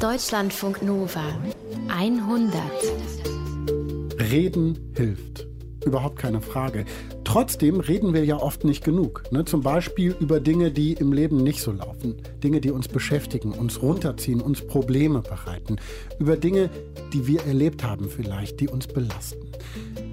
[0.00, 1.22] Deutschlandfunk Nova
[1.88, 2.54] 100.
[4.18, 5.46] Reden hilft.
[5.84, 6.86] Überhaupt keine Frage.
[7.24, 9.24] Trotzdem reden wir ja oft nicht genug.
[9.30, 9.44] Ne?
[9.44, 12.16] Zum Beispiel über Dinge, die im Leben nicht so laufen.
[12.42, 15.76] Dinge, die uns beschäftigen, uns runterziehen, uns Probleme bereiten.
[16.18, 16.70] Über Dinge,
[17.12, 19.52] die wir erlebt haben vielleicht, die uns belasten.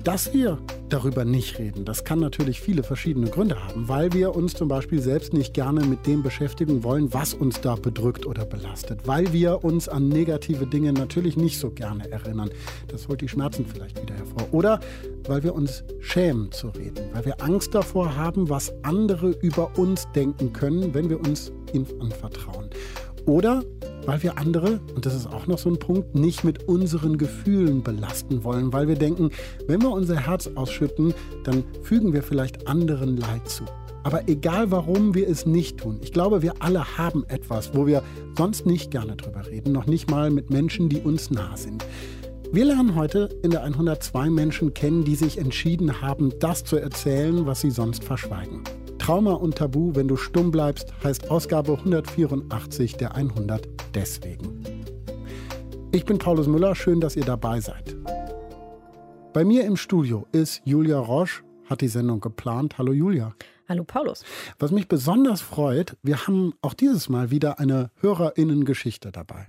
[0.03, 0.59] Dass wir
[0.89, 5.01] darüber nicht reden, das kann natürlich viele verschiedene Gründe haben, weil wir uns zum Beispiel
[5.01, 9.63] selbst nicht gerne mit dem beschäftigen wollen, was uns da bedrückt oder belastet, weil wir
[9.63, 12.49] uns an negative Dinge natürlich nicht so gerne erinnern.
[12.87, 14.47] Das holt die Schmerzen vielleicht wieder hervor.
[14.51, 14.79] Oder
[15.27, 20.07] weil wir uns schämen zu reden, weil wir Angst davor haben, was andere über uns
[20.13, 22.69] denken können, wenn wir uns ihnen anvertrauen.
[23.27, 23.63] Oder
[24.05, 27.83] weil wir andere, und das ist auch noch so ein Punkt, nicht mit unseren Gefühlen
[27.83, 29.31] belasten wollen, weil wir denken,
[29.67, 31.13] wenn wir unser Herz ausschütten,
[31.43, 33.65] dann fügen wir vielleicht anderen Leid zu.
[34.03, 38.01] Aber egal warum wir es nicht tun, ich glaube, wir alle haben etwas, wo wir
[38.37, 41.85] sonst nicht gerne drüber reden, noch nicht mal mit Menschen, die uns nah sind.
[42.53, 47.45] Wir lernen heute in der 102 Menschen kennen, die sich entschieden haben, das zu erzählen,
[47.45, 48.63] was sie sonst verschweigen.
[49.07, 54.65] Trauma und Tabu, wenn du stumm bleibst, heißt Ausgabe 184 der 100 deswegen.
[55.93, 57.95] Ich bin Paulus Müller, schön, dass ihr dabei seid.
[59.31, 62.77] Bei mir im Studio ist Julia Roche, hat die Sendung geplant.
[62.77, 63.33] Hallo Julia.
[63.69, 64.25] Hallo Paulus.
[64.59, 69.47] Was mich besonders freut, wir haben auch dieses Mal wieder eine Hörerinnengeschichte dabei.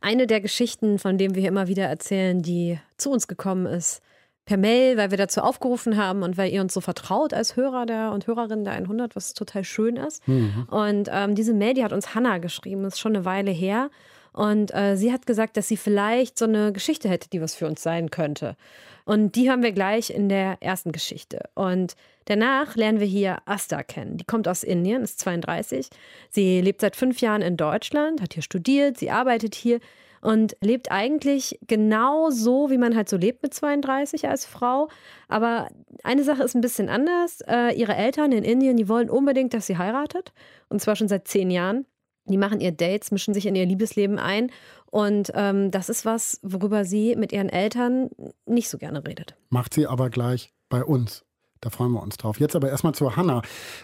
[0.00, 4.02] Eine der Geschichten, von denen wir hier immer wieder erzählen, die zu uns gekommen ist,
[4.50, 7.86] per Mail, weil wir dazu aufgerufen haben und weil ihr uns so vertraut als Hörer
[7.86, 10.26] der und Hörerinnen der 100, was total schön ist.
[10.26, 10.66] Mhm.
[10.68, 13.90] Und ähm, diese Mail, die hat uns Hannah geschrieben, das ist schon eine Weile her.
[14.32, 17.68] Und äh, sie hat gesagt, dass sie vielleicht so eine Geschichte hätte, die was für
[17.68, 18.56] uns sein könnte.
[19.04, 21.48] Und die haben wir gleich in der ersten Geschichte.
[21.54, 24.16] Und danach lernen wir hier Asta kennen.
[24.16, 25.90] Die kommt aus Indien, ist 32.
[26.28, 29.78] Sie lebt seit fünf Jahren in Deutschland, hat hier studiert, sie arbeitet hier
[30.20, 34.88] und lebt eigentlich genau so, wie man halt so lebt mit 32 als Frau.
[35.28, 35.68] Aber
[36.02, 37.40] eine Sache ist ein bisschen anders.
[37.46, 40.32] Äh, ihre Eltern in Indien, die wollen unbedingt, dass sie heiratet.
[40.68, 41.86] Und zwar schon seit zehn Jahren.
[42.26, 44.50] Die machen ihr Dates, mischen sich in ihr Liebesleben ein.
[44.90, 48.10] Und ähm, das ist was, worüber sie mit ihren Eltern
[48.46, 49.36] nicht so gerne redet.
[49.48, 51.24] Macht sie aber gleich bei uns.
[51.60, 52.40] Da freuen wir uns drauf.
[52.40, 53.42] Jetzt aber erstmal zur Hanna.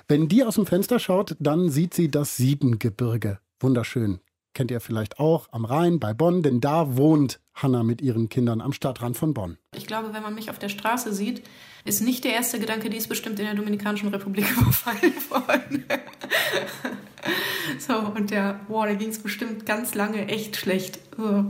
[0.08, 3.38] Wenn die aus dem Fenster schaut, dann sieht sie das Siebengebirge.
[3.60, 4.20] Wunderschön
[4.56, 8.62] kennt ihr vielleicht auch, am Rhein bei Bonn, denn da wohnt Hanna mit ihren Kindern
[8.62, 9.58] am Stadtrand von Bonn.
[9.76, 11.42] Ich glaube, wenn man mich auf der Straße sieht,
[11.84, 15.84] ist nicht der erste Gedanke, die ist bestimmt in der Dominikanischen Republik überfallen worden.
[17.78, 21.00] so, und der, boah, da ging es bestimmt ganz lange echt schlecht.
[21.18, 21.46] So.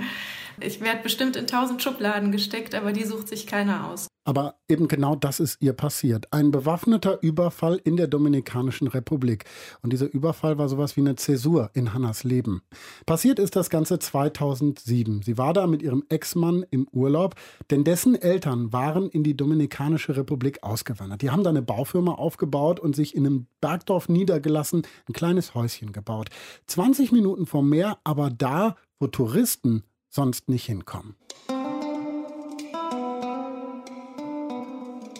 [0.60, 4.08] Ich werde bestimmt in tausend Schubladen gesteckt, aber die sucht sich keiner aus.
[4.26, 6.32] Aber eben genau das ist ihr passiert.
[6.32, 9.44] Ein bewaffneter Überfall in der Dominikanischen Republik.
[9.82, 12.62] Und dieser Überfall war sowas wie eine Zäsur in Hannas Leben.
[13.06, 15.22] Passiert ist das Ganze 2007.
[15.22, 17.36] Sie war da mit ihrem Ex-Mann im Urlaub,
[17.70, 21.22] denn dessen Eltern waren in die Dominikanische Republik ausgewandert.
[21.22, 25.92] Die haben da eine Baufirma aufgebaut und sich in einem Bergdorf niedergelassen, ein kleines Häuschen
[25.92, 26.30] gebaut.
[26.66, 29.84] 20 Minuten vom Meer, aber da, wo Touristen
[30.16, 31.14] sonst nicht hinkommen.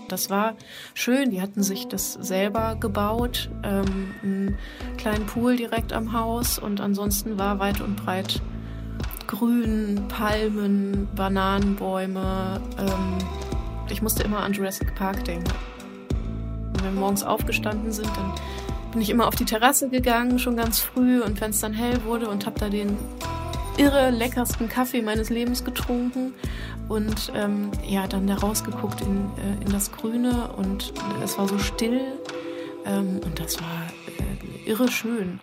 [0.09, 0.55] Das war
[0.95, 1.31] schön.
[1.31, 4.59] Die hatten sich das selber gebaut, ähm, einen
[4.97, 8.41] kleinen Pool direkt am Haus und ansonsten war weit und breit
[9.27, 12.61] Grün, Palmen, Bananenbäume.
[12.79, 13.19] Ähm,
[13.91, 15.53] ich musste immer an Jurassic Park denken.
[16.75, 18.33] Wenn wir morgens aufgestanden sind, dann
[18.93, 21.21] bin ich immer auf die Terrasse gegangen, schon ganz früh.
[21.21, 22.97] Und wenn es dann hell wurde und habe da den
[23.79, 26.35] irre leckersten Kaffee meines Lebens getrunken
[26.89, 31.59] und ähm, ja, dann da rausgeguckt in, äh, in das Grüne und es war so
[31.59, 32.01] still
[32.87, 35.41] ähm, und das war äh, irre schön.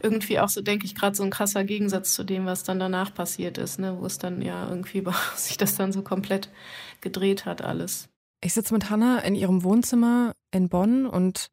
[0.00, 3.12] Irgendwie auch so, denke ich, gerade so ein krasser Gegensatz zu dem, was dann danach
[3.12, 3.96] passiert ist, ne?
[3.98, 5.04] wo es dann ja irgendwie
[5.36, 6.50] sich das dann so komplett
[7.00, 8.08] gedreht hat, alles.
[8.40, 11.50] Ich sitze mit Hannah in ihrem Wohnzimmer in Bonn und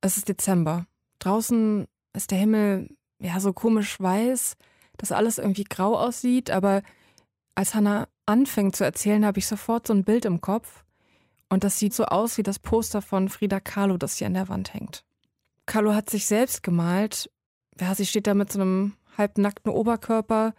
[0.00, 0.86] es ist Dezember.
[1.18, 4.56] Draußen ist der Himmel ja so komisch weiß,
[4.96, 6.82] dass alles irgendwie grau aussieht, aber
[7.54, 10.84] als Hannah anfängt zu erzählen, habe ich sofort so ein Bild im Kopf
[11.48, 14.48] und das sieht so aus wie das Poster von Frida Kahlo, das hier an der
[14.48, 15.04] Wand hängt.
[15.64, 17.30] Kahlo hat sich selbst gemalt.
[17.80, 20.54] Ja, sie steht da mit so einem halbnackten Oberkörper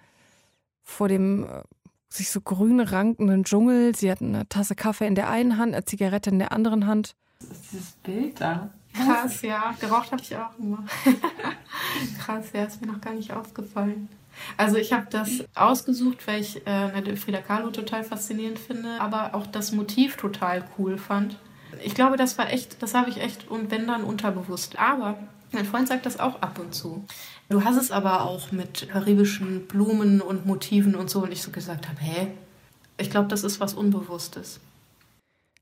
[0.84, 1.64] vor dem äh,
[2.10, 3.96] sich so grün rankenden Dschungel.
[3.96, 7.16] Sie hat eine Tasse Kaffee in der einen Hand, eine Zigarette in der anderen Hand.
[7.40, 8.70] Was ist dieses Bild da?
[8.94, 9.76] Krass, ja.
[9.80, 10.84] Geraucht habe ich auch immer.
[12.20, 14.10] Krass, ja, ist mir noch gar nicht aufgefallen.
[14.56, 19.48] Also ich habe das ausgesucht, weil ich äh, Frida Kahlo total faszinierend finde, aber auch
[19.48, 21.38] das Motiv total cool fand.
[21.84, 24.80] Ich glaube, das war echt, das habe ich echt und wenn dann unterbewusst.
[24.80, 25.18] Aber
[25.52, 27.06] mein Freund sagt das auch ab und zu.
[27.50, 31.52] Du hast es aber auch mit karibischen Blumen und Motiven und so und ich so
[31.52, 32.28] gesagt habe, hä?
[32.98, 34.60] Ich glaube, das ist was Unbewusstes.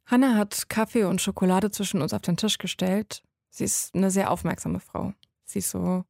[0.06, 3.24] Hanna hat Kaffee und Schokolade zwischen uns auf den Tisch gestellt.
[3.50, 5.14] Sie ist eine sehr aufmerksame Frau.
[5.46, 6.04] Sie ist so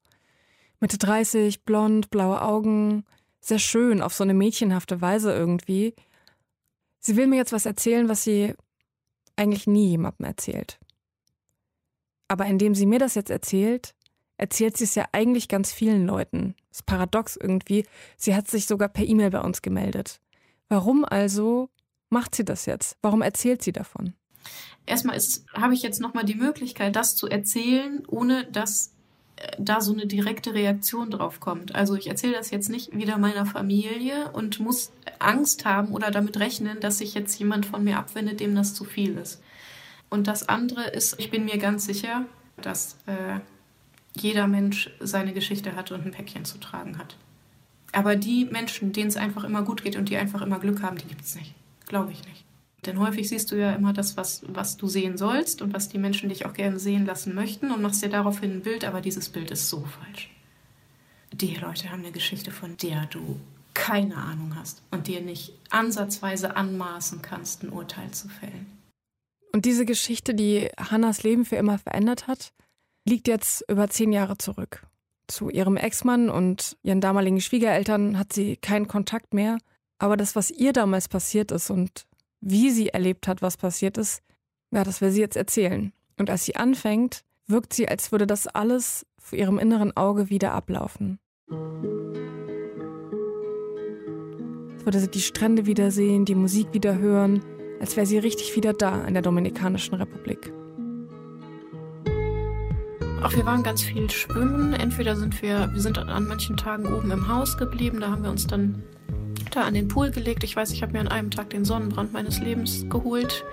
[0.79, 3.05] Mitte 30, blond, blaue Augen,
[3.39, 5.93] sehr schön auf so eine mädchenhafte Weise irgendwie.
[6.99, 8.53] Sie will mir jetzt was erzählen, was sie
[9.35, 10.79] eigentlich nie jemandem erzählt.
[12.27, 13.93] Aber indem sie mir das jetzt erzählt,
[14.37, 16.55] erzählt sie es ja eigentlich ganz vielen Leuten.
[16.69, 17.85] Das ist paradox irgendwie.
[18.17, 20.19] Sie hat sich sogar per E-Mail bei uns gemeldet.
[20.67, 21.69] Warum also
[22.09, 22.97] macht sie das jetzt?
[23.01, 24.13] Warum erzählt sie davon?
[24.85, 25.19] Erstmal
[25.53, 28.93] habe ich jetzt nochmal die Möglichkeit, das zu erzählen, ohne dass
[29.37, 31.73] äh, da so eine direkte Reaktion drauf kommt.
[31.73, 36.39] Also ich erzähle das jetzt nicht wieder meiner Familie und muss Angst haben oder damit
[36.39, 39.41] rechnen, dass sich jetzt jemand von mir abwendet, dem das zu viel ist.
[40.09, 42.25] Und das andere ist, ich bin mir ganz sicher,
[42.61, 43.39] dass äh,
[44.15, 47.17] jeder Mensch seine Geschichte hat und ein Päckchen zu tragen hat.
[47.91, 50.97] Aber die Menschen, denen es einfach immer gut geht und die einfach immer Glück haben,
[50.97, 51.55] die gibt es nicht.
[51.87, 52.45] Glaube ich nicht.
[52.85, 55.97] Denn häufig siehst du ja immer das, was, was du sehen sollst und was die
[55.97, 59.29] Menschen dich auch gerne sehen lassen möchten und machst dir daraufhin ein Bild, aber dieses
[59.29, 60.29] Bild ist so falsch.
[61.33, 63.39] Die Leute haben eine Geschichte, von der du
[63.73, 68.67] keine Ahnung hast und dir nicht ansatzweise anmaßen kannst, ein Urteil zu fällen.
[69.51, 72.51] Und diese Geschichte, die Hannas Leben für immer verändert hat,
[73.07, 74.85] liegt jetzt über zehn Jahre zurück.
[75.27, 79.57] Zu ihrem Ex-Mann und ihren damaligen Schwiegereltern hat sie keinen Kontakt mehr.
[79.97, 82.05] Aber das, was ihr damals passiert ist und
[82.41, 84.21] wie sie erlebt hat, was passiert ist,
[84.71, 85.93] ja, das will sie jetzt erzählen.
[86.17, 90.51] Und als sie anfängt, wirkt sie, als würde das alles vor ihrem inneren Auge wieder
[90.53, 91.19] ablaufen.
[94.73, 97.43] Als würde sie die Strände wiedersehen, die Musik wieder hören,
[97.79, 100.51] als wäre sie richtig wieder da in der Dominikanischen Republik.
[103.23, 104.73] Auch wir waren ganz viel schwimmen.
[104.73, 108.29] Entweder sind wir, wir sind an manchen Tagen oben im Haus geblieben, da haben wir
[108.29, 108.83] uns dann
[109.55, 110.43] da an den Pool gelegt.
[110.43, 113.43] Ich weiß, ich habe mir an einem Tag den Sonnenbrand meines Lebens geholt,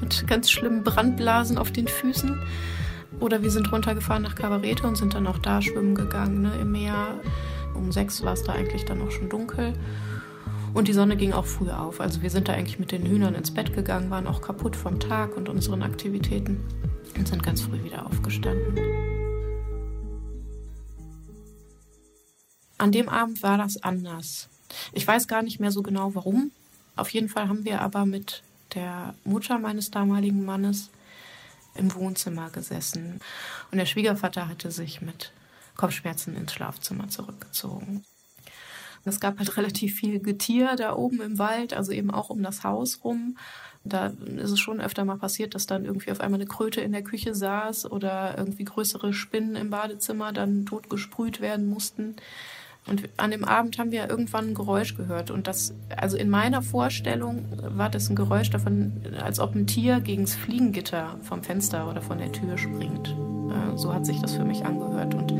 [0.00, 2.40] mit ganz schlimmen Brandblasen auf den Füßen.
[3.20, 6.72] Oder wir sind runtergefahren nach Cabarete und sind dann auch da schwimmen gegangen, ne, im
[6.72, 7.20] Meer.
[7.74, 9.74] Um sechs war es da eigentlich dann auch schon dunkel.
[10.72, 12.00] Und die Sonne ging auch früh auf.
[12.00, 15.00] Also wir sind da eigentlich mit den Hühnern ins Bett gegangen, waren auch kaputt vom
[15.00, 16.60] Tag und unseren Aktivitäten
[17.16, 18.78] und sind ganz früh wieder aufgestanden.
[22.78, 24.49] An dem Abend war das anders.
[24.92, 26.50] Ich weiß gar nicht mehr so genau warum.
[26.96, 28.42] Auf jeden Fall haben wir aber mit
[28.74, 30.90] der Mutter meines damaligen Mannes
[31.74, 33.20] im Wohnzimmer gesessen.
[33.70, 35.32] Und der Schwiegervater hatte sich mit
[35.76, 38.04] Kopfschmerzen ins Schlafzimmer zurückgezogen.
[39.04, 42.64] Es gab halt relativ viel Getier da oben im Wald, also eben auch um das
[42.64, 43.38] Haus rum.
[43.82, 46.92] Da ist es schon öfter mal passiert, dass dann irgendwie auf einmal eine Kröte in
[46.92, 52.16] der Küche saß oder irgendwie größere Spinnen im Badezimmer dann totgesprüht werden mussten.
[52.86, 55.30] Und an dem Abend haben wir irgendwann ein Geräusch gehört.
[55.30, 57.44] Und das, also in meiner Vorstellung
[57.76, 58.92] war das ein Geräusch davon,
[59.22, 63.08] als ob ein Tier gegen das Fliegengitter vom Fenster oder von der Tür springt.
[63.08, 65.14] Äh, so hat sich das für mich angehört.
[65.14, 65.32] Und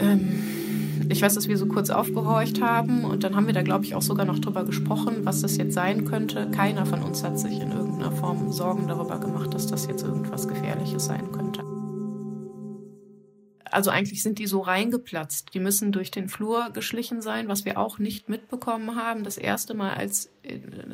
[0.00, 0.42] ähm,
[1.08, 3.94] ich weiß, dass wir so kurz aufgehorcht haben und dann haben wir da, glaube ich,
[3.94, 6.50] auch sogar noch drüber gesprochen, was das jetzt sein könnte.
[6.50, 10.48] Keiner von uns hat sich in irgendeiner Form Sorgen darüber gemacht, dass das jetzt irgendwas
[10.48, 11.43] Gefährliches sein könnte
[13.74, 15.52] also eigentlich sind die so reingeplatzt.
[15.52, 19.24] Die müssen durch den Flur geschlichen sein, was wir auch nicht mitbekommen haben.
[19.24, 20.30] Das erste Mal, als,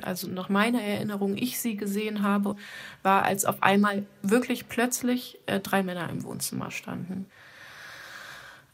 [0.00, 2.56] also nach meiner Erinnerung, ich sie gesehen habe,
[3.02, 7.26] war, als auf einmal wirklich plötzlich äh, drei Männer im Wohnzimmer standen.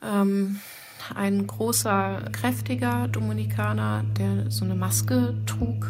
[0.02, 0.60] Ähm,
[1.14, 5.84] ein großer, kräftiger Dominikaner, der so eine Maske trug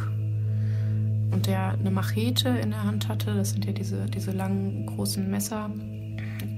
[1.32, 3.35] und der eine Machete in der Hand hatte.
[3.35, 5.70] Das sind ja diese, diese langen, großen Messer.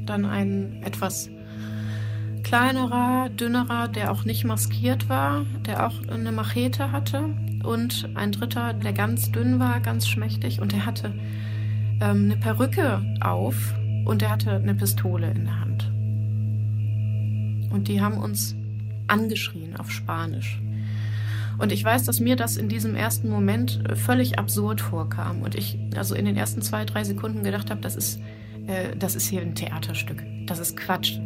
[0.06, 1.28] Dann ein etwas
[2.48, 7.24] kleinerer, dünnerer, der auch nicht maskiert war, der auch eine Machete hatte.
[7.62, 11.12] Und ein dritter, der ganz dünn war, ganz schmächtig und der hatte
[12.00, 13.74] ähm, eine Perücke auf
[14.06, 15.92] und der hatte eine Pistole in der Hand.
[17.70, 18.56] Und die haben uns
[19.08, 20.58] angeschrien auf Spanisch.
[21.58, 25.42] Und ich weiß, dass mir das in diesem ersten Moment völlig absurd vorkam.
[25.42, 28.20] Und ich also in den ersten zwei, drei Sekunden gedacht habe, das ist,
[28.68, 31.18] äh, das ist hier ein Theaterstück das ist Quatsch.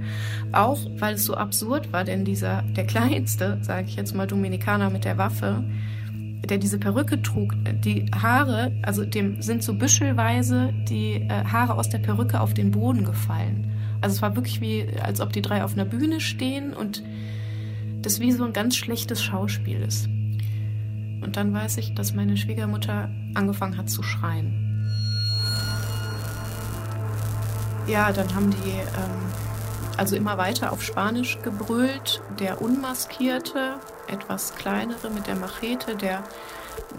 [0.53, 4.91] Auch weil es so absurd war, denn dieser, der kleinste, sage ich jetzt mal, Dominikaner
[4.91, 5.65] mit der Waffe,
[6.45, 11.89] der diese Perücke trug, die Haare, also dem sind so büschelweise die äh, Haare aus
[11.89, 13.71] der Perücke auf den Boden gefallen.
[14.01, 17.05] Also es war wirklich wie, als ob die drei auf einer Bühne stehen und
[18.03, 20.07] das wie so ein ganz schlechtes Schauspiel ist.
[20.07, 24.72] Und dann weiß ich, dass meine Schwiegermutter angefangen hat zu schreien.
[27.87, 29.33] Ja, dann haben die ähm,
[29.97, 32.23] also immer weiter auf Spanisch gebrüllt.
[32.39, 33.75] Der Unmaskierte,
[34.07, 36.23] etwas kleinere mit der Machete, der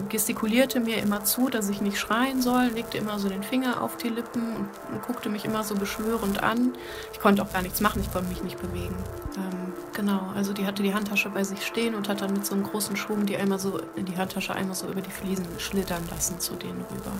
[0.10, 3.98] gestikulierte mir immer zu, dass ich nicht schreien soll, legte immer so den Finger auf
[3.98, 6.74] die Lippen und, und guckte mich immer so beschwörend an.
[7.12, 8.96] Ich konnte auch gar nichts machen, ich konnte mich nicht bewegen.
[9.38, 12.54] Ähm, genau, also die hatte die Handtasche bei sich stehen und hat dann mit so
[12.54, 16.40] einem großen Schwung die einmal so die Handtasche einmal so über die Fliesen schlittern lassen
[16.40, 17.12] zu denen rüber.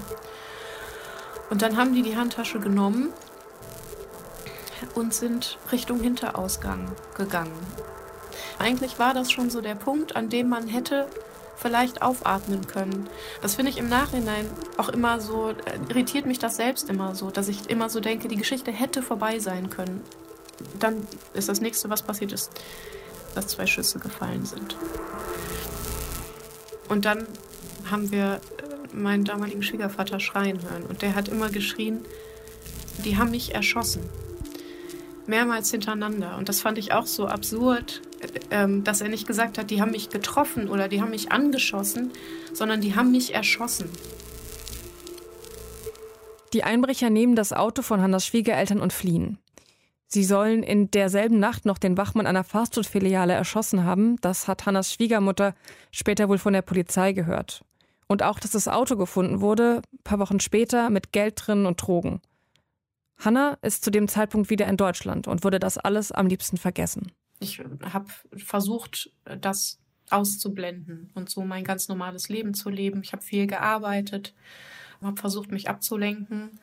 [1.50, 3.10] Und dann haben die die Handtasche genommen
[4.96, 7.58] und sind Richtung Hinterausgang gegangen.
[8.60, 11.08] Eigentlich war das schon so der Punkt, an dem man hätte
[11.56, 13.08] vielleicht aufatmen können.
[13.42, 15.56] Das finde ich im Nachhinein auch immer so, äh,
[15.90, 19.40] irritiert mich das selbst immer so, dass ich immer so denke, die Geschichte hätte vorbei
[19.40, 20.02] sein können.
[20.80, 22.52] Dann ist das nächste, was passiert ist,
[23.36, 24.75] dass zwei Schüsse gefallen sind.
[26.90, 27.28] Und dann
[27.90, 32.06] haben wir äh, meinen damaligen Schwiegervater schreien hören und der hat immer geschrien,
[33.06, 34.04] die haben mich erschossen
[35.27, 36.38] mehrmals hintereinander.
[36.38, 38.01] Und das fand ich auch so absurd,
[38.51, 42.12] ähm, dass er nicht gesagt hat, die haben mich getroffen oder die haben mich angeschossen,
[42.53, 43.89] sondern die haben mich erschossen.
[46.53, 49.39] Die Einbrecher nehmen das Auto von Hannas Schwiegereltern und fliehen.
[50.13, 54.18] Sie sollen in derselben Nacht noch den Wachmann einer Fastfood-Filiale erschossen haben.
[54.22, 55.56] Das hat Hannas Schwiegermutter
[55.89, 57.65] später wohl von der Polizei gehört.
[58.08, 61.82] Und auch, dass das Auto gefunden wurde, ein paar Wochen später, mit Geld drin und
[61.82, 62.22] Drogen.
[63.17, 67.12] Hanna ist zu dem Zeitpunkt wieder in Deutschland und würde das alles am liebsten vergessen.
[67.39, 69.79] Ich habe versucht, das
[70.10, 73.01] auszublenden und so mein ganz normales Leben zu leben.
[73.03, 74.34] Ich habe viel gearbeitet,
[75.01, 76.60] habe versucht, mich abzulenken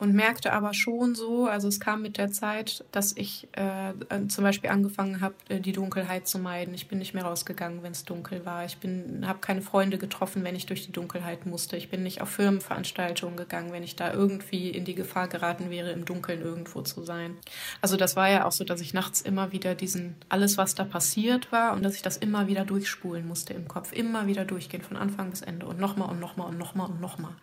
[0.00, 3.92] und merkte aber schon so, also es kam mit der Zeit, dass ich äh,
[4.28, 6.72] zum Beispiel angefangen habe, äh, die Dunkelheit zu meiden.
[6.72, 8.64] Ich bin nicht mehr rausgegangen, wenn es dunkel war.
[8.64, 8.78] Ich
[9.22, 11.76] habe keine Freunde getroffen, wenn ich durch die Dunkelheit musste.
[11.76, 15.92] Ich bin nicht auf Firmenveranstaltungen gegangen, wenn ich da irgendwie in die Gefahr geraten wäre,
[15.92, 17.36] im Dunkeln irgendwo zu sein.
[17.82, 20.84] Also das war ja auch so, dass ich nachts immer wieder diesen, alles was da
[20.84, 24.82] passiert war und dass ich das immer wieder durchspulen musste im Kopf, immer wieder durchgehen
[24.82, 27.34] von Anfang bis Ende und nochmal und nochmal und nochmal und nochmal.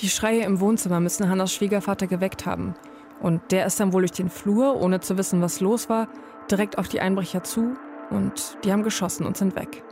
[0.00, 2.74] Die Schreie im Wohnzimmer müssen Hannas Schwiegervater geweckt haben.
[3.20, 6.08] Und der ist dann wohl durch den Flur, ohne zu wissen, was los war,
[6.50, 7.74] direkt auf die Einbrecher zu
[8.08, 9.84] und die haben geschossen und sind weg.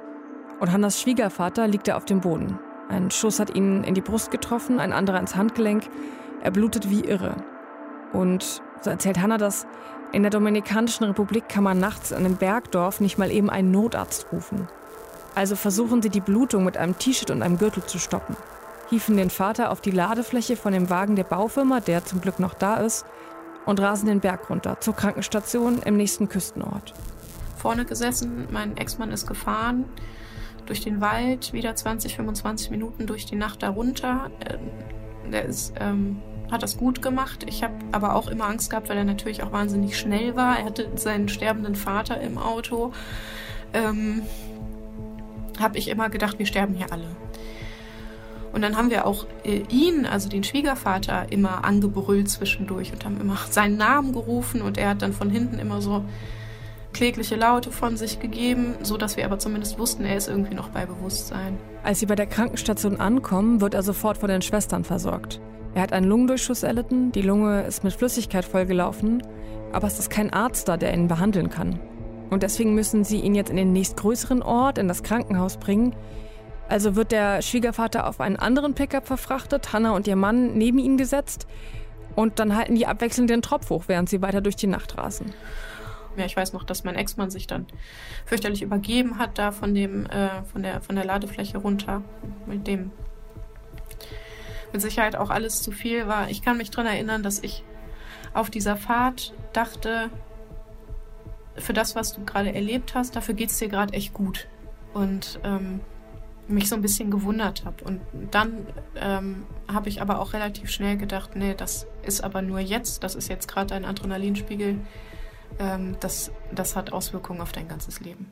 [0.61, 2.59] Und Hannas Schwiegervater liegt da auf dem Boden.
[2.89, 5.85] Ein Schuss hat ihn in die Brust getroffen, ein anderer ins Handgelenk.
[6.43, 7.37] Er blutet wie irre.
[8.15, 9.67] Und so erzählt Hanna das,
[10.13, 14.29] in der Dominikanischen Republik kann man nachts in einem Bergdorf nicht mal eben einen Notarzt
[14.33, 14.69] rufen.
[15.35, 18.37] Also versuchen sie die Blutung mit einem T-Shirt und einem Gürtel zu stoppen
[18.91, 22.55] hiefen den Vater auf die Ladefläche von dem Wagen der Baufirma, der zum Glück noch
[22.55, 23.05] da ist,
[23.67, 26.95] und rasen den Berg runter zur Krankenstation im nächsten Küstenort.
[27.57, 29.85] Vorne gesessen, mein Ex-Mann ist gefahren
[30.67, 34.31] durch den Wald, wieder 20, 25 Minuten durch die Nacht darunter.
[34.41, 34.59] Äh,
[35.31, 37.45] der ist, ähm, hat das gut gemacht.
[37.47, 40.59] Ich habe aber auch immer Angst gehabt, weil er natürlich auch wahnsinnig schnell war.
[40.59, 42.93] Er hatte seinen sterbenden Vater im Auto.
[43.73, 44.23] Ähm,
[45.59, 47.09] habe ich immer gedacht, wir sterben hier alle.
[48.53, 53.21] Und dann haben wir auch äh, ihn, also den Schwiegervater, immer angebrüllt zwischendurch und haben
[53.21, 56.05] immer seinen Namen gerufen und er hat dann von hinten immer so
[56.93, 60.71] klägliche Laute von sich gegeben, so dass wir aber zumindest wussten, er ist irgendwie noch
[60.71, 61.59] bei Bewusstsein.
[61.83, 65.41] Als sie bei der Krankenstation ankommen, wird er sofort von den Schwestern versorgt.
[65.75, 69.23] Er hat einen Lungendurchschuss erlitten, die Lunge ist mit Flüssigkeit vollgelaufen,
[69.73, 71.79] aber es ist kein Arzt da, der ihn behandeln kann.
[72.31, 75.95] Und deswegen müssen sie ihn jetzt in den nächstgrößeren Ort, in das Krankenhaus bringen,
[76.69, 80.97] also wird der Schwiegervater auf einen anderen Pickup verfrachtet, Hanna und ihr Mann neben ihn
[80.97, 81.47] gesetzt
[82.15, 85.33] und dann halten die abwechselnd den Tropf hoch, während sie weiter durch die Nacht rasen.
[86.17, 87.67] Ja, ich weiß noch, dass mein Ex-Mann sich dann
[88.27, 92.03] fürchterlich übergeben hat, da von dem, äh, von der, von der Ladefläche runter,
[92.47, 92.91] mit dem
[94.73, 96.29] mit Sicherheit auch alles zu viel war.
[96.29, 97.65] Ich kann mich daran erinnern, dass ich
[98.35, 100.11] auf dieser Fahrt dachte,
[101.57, 104.49] für das, was du gerade erlebt hast, dafür geht es dir gerade echt gut.
[104.93, 105.81] Und ähm,
[106.49, 107.85] mich so ein bisschen gewundert habe.
[107.85, 108.01] Und
[108.31, 113.05] dann ähm, habe ich aber auch relativ schnell gedacht, nee, das ist aber nur jetzt,
[113.05, 114.79] das ist jetzt gerade ein Adrenalinspiegel,
[115.59, 118.31] ähm, das, das hat Auswirkungen auf dein ganzes Leben.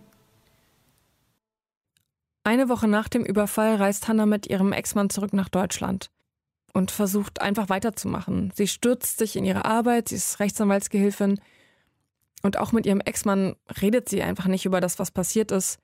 [2.45, 6.11] Eine Woche nach dem Überfall reist Hannah mit ihrem Ex-Mann zurück nach Deutschland
[6.73, 8.53] und versucht einfach weiterzumachen.
[8.55, 11.41] Sie stürzt sich in ihre Arbeit, sie ist Rechtsanwaltsgehilfin
[12.43, 15.81] und auch mit ihrem Ex-Mann redet sie einfach nicht über das, was passiert ist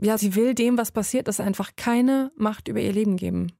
[0.00, 3.52] ja, sie will dem, was passiert ist, einfach keine Macht über ihr Leben geben.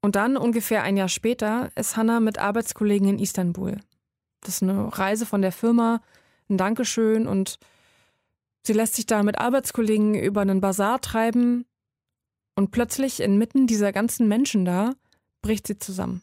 [0.00, 3.78] Und dann, ungefähr ein Jahr später, ist Hannah mit Arbeitskollegen in Istanbul.
[4.40, 6.00] Das ist eine Reise von der Firma,
[6.48, 7.58] ein Dankeschön und
[8.62, 11.66] sie lässt sich da mit Arbeitskollegen über einen Bazar treiben
[12.54, 14.92] und plötzlich inmitten dieser ganzen Menschen da
[15.42, 16.22] bricht sie zusammen.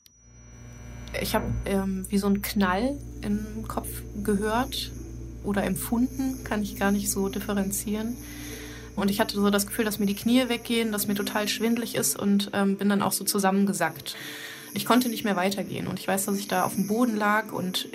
[1.22, 3.88] Ich habe ähm, wie so einen Knall im Kopf
[4.24, 4.92] gehört
[5.44, 8.18] oder empfunden, kann ich gar nicht so differenzieren.
[8.96, 11.96] Und ich hatte so das Gefühl, dass mir die Knie weggehen, dass mir total schwindlig
[11.96, 14.16] ist und ähm, bin dann auch so zusammengesackt.
[14.74, 17.54] Ich konnte nicht mehr weitergehen und ich weiß, dass ich da auf dem Boden lag
[17.54, 17.88] und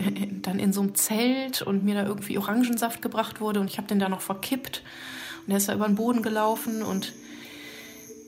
[0.42, 3.86] dann in so einem Zelt und mir da irgendwie Orangensaft gebracht wurde und ich habe
[3.86, 4.82] den da noch verkippt
[5.46, 7.12] und er ist da über den Boden gelaufen und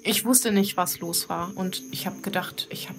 [0.02, 2.98] ich wusste nicht, was los war und ich habe gedacht, ich habe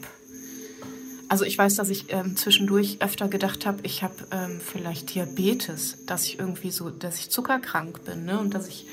[1.29, 5.97] also ich weiß, dass ich ähm, zwischendurch öfter gedacht habe, ich habe ähm, vielleicht Diabetes,
[6.05, 8.39] dass ich irgendwie so, dass ich zuckerkrank bin ne?
[8.39, 8.85] und dass ich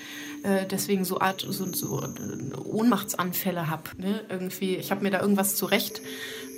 [0.42, 3.90] äh, deswegen so Art so, so äh, Ohnmachtsanfälle habe.
[3.98, 4.24] Ne?
[4.28, 6.00] Irgendwie, ich habe mir da irgendwas zurecht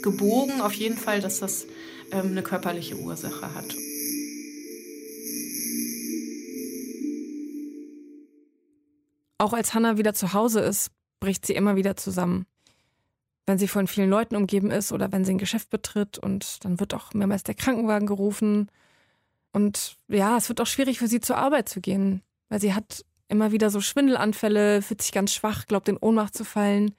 [0.02, 1.66] gebogen, auf jeden Fall, dass das
[2.10, 3.76] ähm, eine körperliche Ursache hat.
[9.38, 12.46] Auch als Hannah wieder zu Hause ist, bricht sie immer wieder zusammen.
[13.46, 16.78] Wenn sie von vielen Leuten umgeben ist oder wenn sie ein Geschäft betritt und dann
[16.78, 18.70] wird auch mehrmals der Krankenwagen gerufen.
[19.52, 23.04] Und ja, es wird auch schwierig für sie zur Arbeit zu gehen, weil sie hat
[23.32, 26.94] immer wieder so Schwindelanfälle, fühlt sich ganz schwach, glaubt in Ohnmacht zu fallen.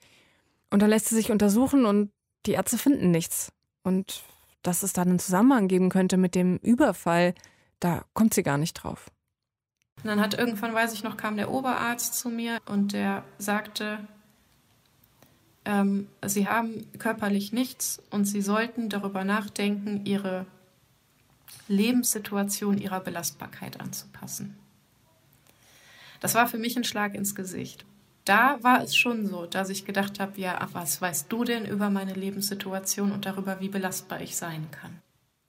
[0.69, 2.11] Und dann lässt sie sich untersuchen und
[2.45, 3.53] die Ärzte finden nichts.
[3.83, 4.23] Und
[4.63, 7.35] dass es da einen Zusammenhang geben könnte mit dem Überfall,
[7.79, 9.11] da kommt sie gar nicht drauf.
[9.97, 13.99] Und dann hat irgendwann, weiß ich noch, kam der Oberarzt zu mir und der sagte,
[15.65, 20.45] ähm, sie haben körperlich nichts und sie sollten darüber nachdenken, ihre
[21.67, 24.57] Lebenssituation ihrer Belastbarkeit anzupassen.
[26.23, 27.85] Das war für mich ein Schlag ins Gesicht.
[28.23, 31.65] Da war es schon so, dass ich gedacht habe, ja, ach, was weißt du denn
[31.65, 35.01] über meine Lebenssituation und darüber, wie belastbar ich sein kann?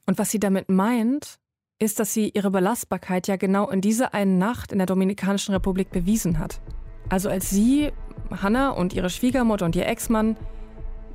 [0.06, 1.38] Und was sie damit meint,
[1.78, 5.92] ist, dass sie ihre Belastbarkeit ja genau in dieser einen Nacht in der Dominikanischen Republik
[5.92, 6.60] bewiesen hat.
[7.08, 7.92] Also als sie,
[8.32, 10.36] Hannah und ihre Schwiegermutter und ihr Ex-Mann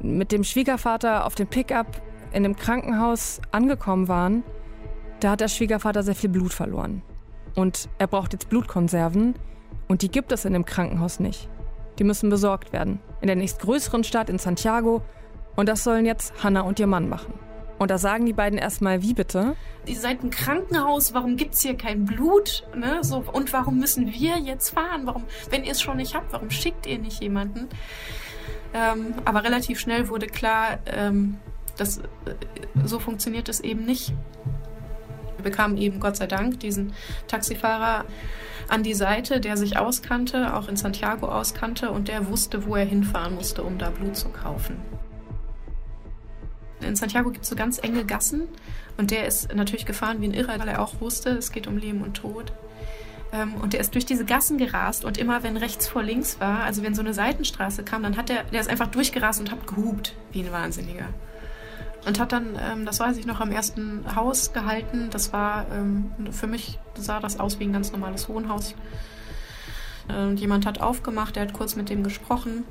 [0.01, 2.01] mit dem Schwiegervater auf dem Pickup
[2.31, 4.41] in dem Krankenhaus angekommen waren,
[5.19, 7.01] da hat der Schwiegervater sehr viel Blut verloren.
[7.55, 9.35] Und er braucht jetzt Blutkonserven
[9.89, 11.49] und die gibt es in dem Krankenhaus nicht.
[11.97, 13.01] Die müssen besorgt werden.
[13.19, 15.01] In der nächstgrößeren Stadt in Santiago.
[15.57, 17.33] Und das sollen jetzt Hannah und ihr Mann machen.
[17.79, 19.55] Und da sagen die beiden erstmal, wie bitte?
[19.85, 22.67] Ihr seid ein Krankenhaus, warum gibt es hier kein Blut?
[22.75, 22.99] Ne?
[23.01, 25.01] So, und warum müssen wir jetzt fahren?
[25.05, 27.67] Warum, wenn ihr es schon nicht habt, warum schickt ihr nicht jemanden?
[28.73, 31.37] Ähm, aber relativ schnell wurde klar, ähm,
[31.77, 32.03] dass äh,
[32.83, 34.13] so funktioniert es eben nicht.
[35.39, 36.93] Wir bekamen eben Gott sei Dank diesen
[37.29, 38.03] Taxifahrer
[38.67, 42.85] an die Seite, der sich auskannte, auch in Santiago auskannte und der wusste, wo er
[42.85, 44.75] hinfahren musste, um da Blut zu kaufen.
[46.81, 48.49] In Santiago gibt es so ganz enge Gassen
[48.97, 51.77] und der ist natürlich gefahren wie ein Irrer, weil er auch wusste, es geht um
[51.77, 52.51] Leben und Tod.
[53.31, 56.63] Ähm, und der ist durch diese Gassen gerast und immer wenn rechts vor links war,
[56.63, 59.67] also wenn so eine Seitenstraße kam, dann hat der, der ist einfach durchgerast und hat
[59.67, 61.05] gehupt wie ein Wahnsinniger.
[62.05, 65.09] Und hat dann, ähm, das weiß ich noch, am ersten Haus gehalten.
[65.11, 68.73] Das war, ähm, für mich sah das aus wie ein ganz normales Wohnhaus.
[70.07, 72.63] Und jemand hat aufgemacht, der hat kurz mit dem gesprochen.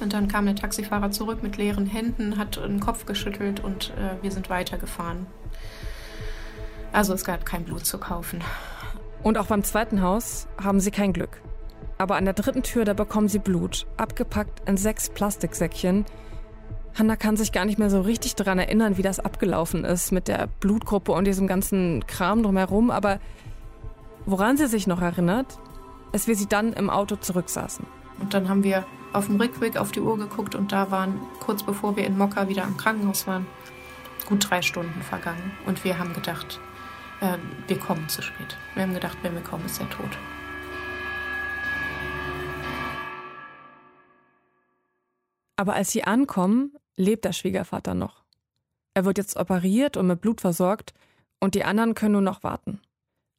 [0.00, 4.22] Und dann kam der Taxifahrer zurück mit leeren Händen, hat den Kopf geschüttelt und äh,
[4.22, 5.26] wir sind weitergefahren.
[6.92, 8.42] Also es gab kein Blut zu kaufen.
[9.22, 11.40] Und auch beim zweiten Haus haben sie kein Glück.
[11.98, 16.04] Aber an der dritten Tür, da bekommen sie Blut, abgepackt in sechs Plastiksäckchen,
[16.98, 20.28] Hanna kann sich gar nicht mehr so richtig daran erinnern, wie das abgelaufen ist mit
[20.28, 22.90] der Blutgruppe und diesem ganzen Kram drumherum.
[22.90, 23.20] Aber
[24.24, 25.58] woran sie sich noch erinnert,
[26.12, 27.86] ist, wie sie dann im Auto zurücksaßen.
[28.18, 31.62] Und dann haben wir auf dem Rückweg auf die Uhr geguckt und da waren, kurz
[31.62, 33.46] bevor wir in Mokka wieder am Krankenhaus waren,
[34.26, 35.52] gut drei Stunden vergangen.
[35.66, 36.60] Und wir haben gedacht,
[37.20, 38.56] äh, wir kommen zu spät.
[38.74, 40.10] Wir haben gedacht, wenn wir kommen, ist er tot.
[45.56, 48.24] Aber als sie ankommen, lebt der Schwiegervater noch.
[48.94, 50.94] Er wird jetzt operiert und mit Blut versorgt
[51.38, 52.80] und die anderen können nur noch warten.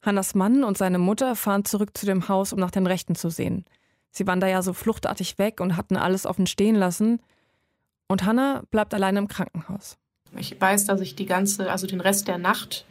[0.02, 3.30] Hannas Mann und seine Mutter fahren zurück zu dem Haus, um nach den Rechten zu
[3.30, 3.64] sehen.
[4.10, 7.20] Sie waren da ja so fluchtartig weg und hatten alles offen stehen lassen.
[8.06, 9.98] Und Hanna bleibt alleine im Krankenhaus.
[10.36, 12.86] Ich weiß, dass ich die ganze, also den Rest der Nacht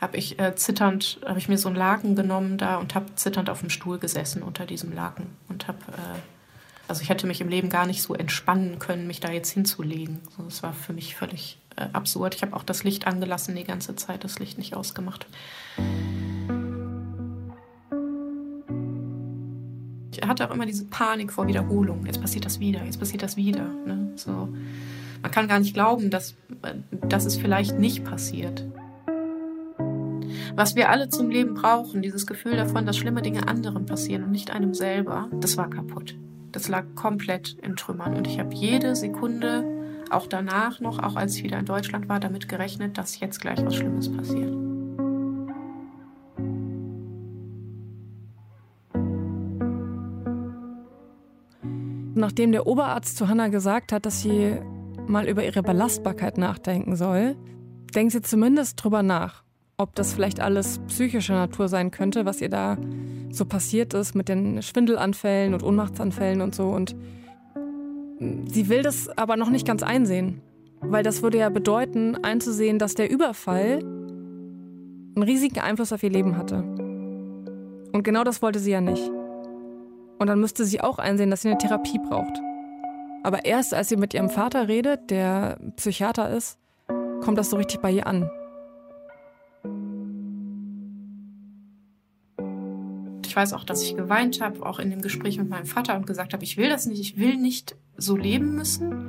[0.00, 3.50] habe ich äh, zitternd, habe ich mir so einen Laken genommen da und habe zitternd
[3.50, 6.18] auf dem Stuhl gesessen unter diesem Laken und habe äh,
[6.90, 10.18] also ich hätte mich im Leben gar nicht so entspannen können, mich da jetzt hinzulegen.
[10.30, 12.34] Also das war für mich völlig äh, absurd.
[12.34, 15.28] Ich habe auch das Licht angelassen die ganze Zeit, das Licht nicht ausgemacht.
[20.10, 22.06] Ich hatte auch immer diese Panik vor Wiederholung.
[22.06, 23.68] Jetzt passiert das wieder, jetzt passiert das wieder.
[23.86, 24.12] Ne?
[24.16, 24.48] So.
[25.22, 26.34] Man kann gar nicht glauben, dass,
[27.08, 28.66] dass es vielleicht nicht passiert.
[30.56, 34.32] Was wir alle zum Leben brauchen, dieses Gefühl davon, dass schlimme Dinge anderen passieren und
[34.32, 36.16] nicht einem selber, das war kaputt.
[36.52, 39.64] Das lag komplett in Trümmern und ich habe jede Sekunde
[40.10, 43.64] auch danach noch, auch als ich wieder in Deutschland war, damit gerechnet, dass jetzt gleich
[43.64, 44.52] was Schlimmes passiert.
[52.14, 54.56] Nachdem der Oberarzt zu Hannah gesagt hat, dass sie
[55.06, 57.36] mal über ihre Belastbarkeit nachdenken soll,
[57.94, 59.44] denkt sie zumindest drüber nach,
[59.80, 62.76] ob das vielleicht alles psychischer Natur sein könnte, was ihr da
[63.30, 66.68] so passiert ist mit den Schwindelanfällen und Ohnmachtsanfällen und so.
[66.68, 66.94] Und
[68.18, 70.42] sie will das aber noch nicht ganz einsehen,
[70.80, 76.36] weil das würde ja bedeuten, einzusehen, dass der Überfall einen riesigen Einfluss auf ihr Leben
[76.36, 76.62] hatte.
[77.92, 79.10] Und genau das wollte sie ja nicht.
[80.18, 82.38] Und dann müsste sie auch einsehen, dass sie eine Therapie braucht.
[83.22, 86.58] Aber erst als sie mit ihrem Vater redet, der Psychiater ist,
[87.22, 88.30] kommt das so richtig bei ihr an.
[93.30, 96.04] Ich weiß auch, dass ich geweint habe, auch in dem Gespräch mit meinem Vater und
[96.04, 99.06] gesagt habe, ich will das nicht, ich will nicht so leben müssen.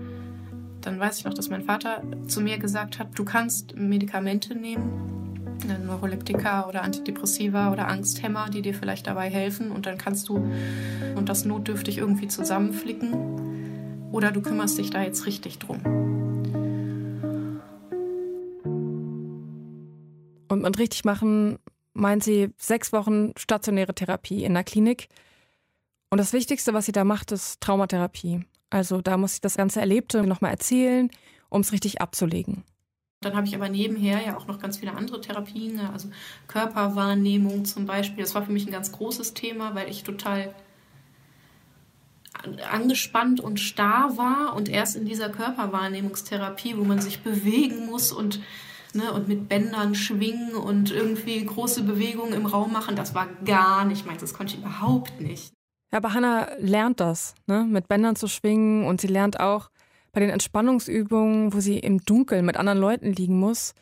[0.81, 5.57] Dann weiß ich noch, dass mein Vater zu mir gesagt hat, du kannst Medikamente nehmen,
[5.87, 10.35] Neuroleptika oder Antidepressiva oder Angsthämmer, die dir vielleicht dabei helfen und dann kannst du
[11.15, 15.79] und das notdürftig irgendwie zusammenflicken oder du kümmerst dich da jetzt richtig drum.
[20.47, 21.57] Und richtig machen
[21.93, 25.07] meint sie sechs Wochen stationäre Therapie in der Klinik.
[26.09, 28.45] Und das Wichtigste, was sie da macht, ist Traumatherapie.
[28.69, 31.09] Also da muss sie das ganze Erlebte nochmal erzählen,
[31.49, 32.63] um es richtig abzulegen.
[33.21, 35.91] Dann habe ich aber nebenher ja auch noch ganz viele andere Therapien, ne?
[35.93, 36.09] also
[36.47, 38.23] Körperwahrnehmung zum Beispiel.
[38.23, 40.55] Das war für mich ein ganz großes Thema, weil ich total
[42.71, 48.39] angespannt und starr war und erst in dieser Körperwahrnehmungstherapie, wo man sich bewegen muss und
[48.95, 53.85] ne, und mit Bändern schwingen und irgendwie große Bewegungen im Raum machen, das war gar
[53.85, 55.53] nicht meins, das konnte ich überhaupt nicht.
[55.91, 59.69] Ja, aber Hannah lernt das, ne, mit Bändern zu schwingen und sie lernt auch
[60.11, 63.73] bei den Entspannungsübungen, wo sie im Dunkeln mit anderen Leuten liegen muss,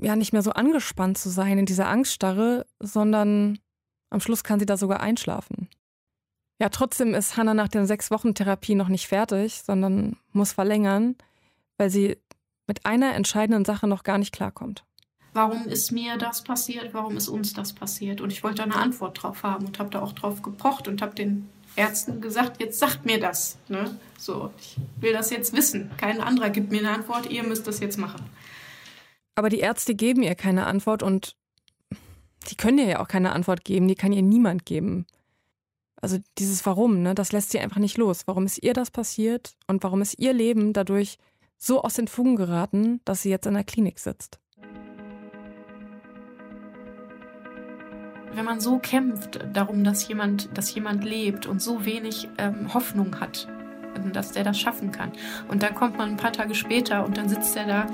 [0.00, 3.58] ja nicht mehr so angespannt zu sein in dieser Angststarre, sondern
[4.10, 5.68] am Schluss kann sie da sogar einschlafen.
[6.60, 11.16] Ja, trotzdem ist Hannah nach den sechs Wochen Therapie noch nicht fertig, sondern muss verlängern,
[11.76, 12.18] weil sie
[12.68, 14.84] mit einer entscheidenden Sache noch gar nicht klarkommt.
[15.32, 16.94] Warum ist mir das passiert?
[16.94, 18.20] Warum ist uns das passiert?
[18.20, 21.14] Und ich wollte eine Antwort drauf haben und habe da auch drauf gepocht und habe
[21.14, 23.58] den Ärzten gesagt, jetzt sagt mir das.
[23.68, 23.96] Ne?
[24.18, 25.90] So, ich will das jetzt wissen.
[25.96, 28.20] Kein anderer gibt mir eine Antwort, ihr müsst das jetzt machen.
[29.34, 31.36] Aber die Ärzte geben ihr keine Antwort und
[32.50, 35.06] die können ihr ja auch keine Antwort geben, die kann ihr niemand geben.
[36.00, 38.22] Also dieses Warum, ne, das lässt sie einfach nicht los.
[38.26, 41.18] Warum ist ihr das passiert und warum ist ihr Leben dadurch
[41.58, 44.40] so aus den Fugen geraten, dass sie jetzt in der Klinik sitzt?
[48.38, 53.18] wenn man so kämpft darum, dass jemand, dass jemand lebt und so wenig ähm, Hoffnung
[53.18, 53.48] hat,
[54.12, 55.10] dass der das schaffen kann.
[55.48, 57.86] Und dann kommt man ein paar Tage später und dann sitzt er da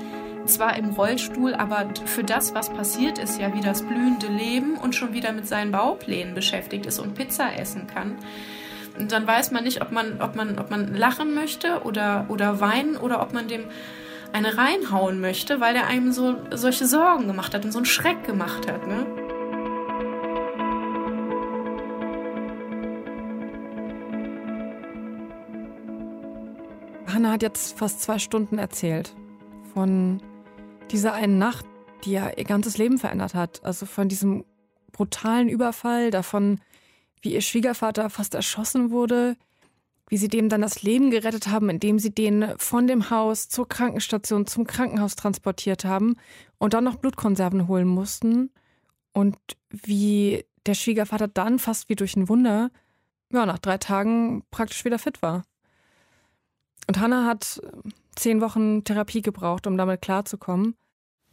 [0.45, 4.93] zwar im Rollstuhl, aber für das, was passiert ist, ja wie das blühende Leben und
[4.93, 8.15] schon wieder mit seinen Bauplänen beschäftigt ist und Pizza essen kann.
[8.97, 12.59] Und dann weiß man nicht, ob man, ob man, ob man lachen möchte oder, oder
[12.59, 13.65] weinen oder ob man dem
[14.31, 18.25] eine reinhauen möchte, weil der einem so solche Sorgen gemacht hat und so einen Schreck
[18.25, 18.85] gemacht hat.
[18.87, 19.05] Ne?
[27.07, 29.15] Hannah hat jetzt fast zwei Stunden erzählt
[29.73, 30.21] von
[30.91, 31.65] dieser einen Nacht,
[32.03, 33.63] die ja ihr ganzes Leben verändert hat.
[33.63, 34.43] Also von diesem
[34.91, 36.59] brutalen Überfall, davon,
[37.25, 39.35] wie ihr Schwiegervater fast erschossen wurde,
[40.07, 43.67] wie sie dem dann das Leben gerettet haben, indem sie den von dem Haus zur
[43.67, 46.15] Krankenstation zum Krankenhaus transportiert haben
[46.59, 48.51] und dann noch Blutkonserven holen mussten
[49.13, 49.35] und
[49.69, 52.69] wie der Schwiegervater dann fast wie durch ein Wunder
[53.33, 55.43] ja, nach drei Tagen praktisch wieder fit war.
[56.87, 60.75] Und Hannah hat äh, zehn Wochen Therapie gebraucht, um damit klarzukommen.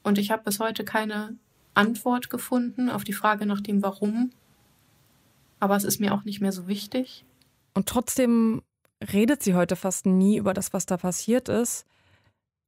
[0.03, 1.37] Und ich habe bis heute keine
[1.75, 4.31] Antwort gefunden auf die Frage nach dem Warum.
[5.63, 7.25] Aber es ist mir auch nicht mehr so wichtig.
[7.73, 8.63] Und trotzdem
[9.13, 11.87] redet sie heute fast nie über das, was da passiert ist.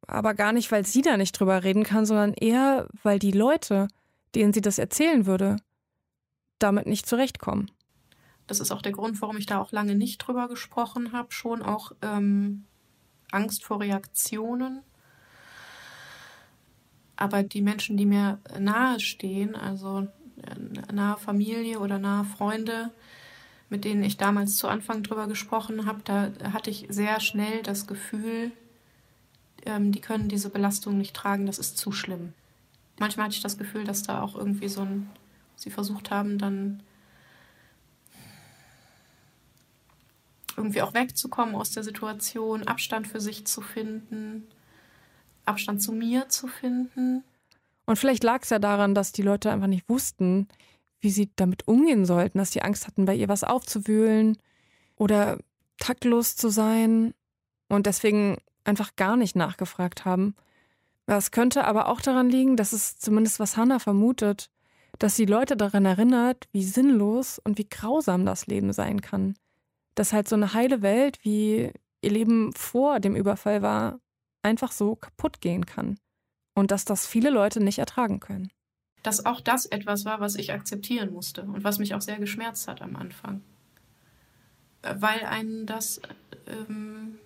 [0.07, 3.89] Aber gar nicht, weil sie da nicht drüber reden kann, sondern eher, weil die Leute,
[4.37, 5.57] denen sie das erzählen würde,
[6.61, 7.69] damit nicht zurechtkommen.
[8.47, 11.33] Das ist auch der Grund, warum ich da auch lange nicht drüber gesprochen habe.
[11.33, 12.65] Schon auch ähm,
[13.33, 14.83] Angst vor Reaktionen.
[17.17, 20.07] Aber die Menschen, die mir nahe stehen, also
[20.93, 22.91] nahe Familie oder nahe Freunde,
[23.71, 27.87] mit denen ich damals zu Anfang drüber gesprochen habe, da hatte ich sehr schnell das
[27.87, 28.53] Gefühl,
[29.67, 32.33] ähm, die können diese Belastung nicht tragen, das ist zu schlimm.
[32.99, 35.11] Manchmal hatte ich das Gefühl, dass da auch irgendwie so ein,
[35.57, 36.83] sie versucht haben, dann
[40.57, 44.47] irgendwie auch wegzukommen aus der Situation, Abstand für sich zu finden,
[45.45, 47.25] Abstand zu mir zu finden.
[47.87, 50.49] Und vielleicht lag es ja daran, dass die Leute einfach nicht wussten,
[51.01, 54.38] wie sie damit umgehen sollten, dass sie Angst hatten, bei ihr was aufzuwühlen
[54.97, 55.38] oder
[55.79, 57.14] taktlos zu sein
[57.68, 60.35] und deswegen einfach gar nicht nachgefragt haben.
[61.07, 64.51] Es könnte aber auch daran liegen, dass es zumindest was Hannah vermutet,
[64.99, 69.35] dass sie Leute daran erinnert, wie sinnlos und wie grausam das Leben sein kann.
[69.94, 71.70] Dass halt so eine heile Welt, wie
[72.01, 74.01] ihr Leben vor dem Überfall war,
[74.42, 75.99] einfach so kaputt gehen kann.
[76.55, 78.51] Und dass das viele Leute nicht ertragen können.
[79.03, 82.69] Dass auch das etwas war, was ich akzeptieren musste und was mich auch sehr geschmerzt
[82.69, 83.43] hat am Anfang.
[84.83, 86.01] Weil einen das
[86.47, 87.19] ähm,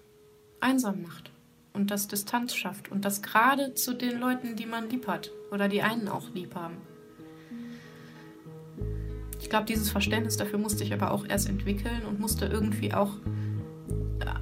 [0.60, 1.30] einsam macht
[1.72, 5.68] und das Distanz schafft und das gerade zu den Leuten, die man lieb hat oder
[5.68, 6.76] die einen auch lieb haben.
[9.40, 13.12] Ich glaube, dieses Verständnis dafür musste ich aber auch erst entwickeln und musste irgendwie auch,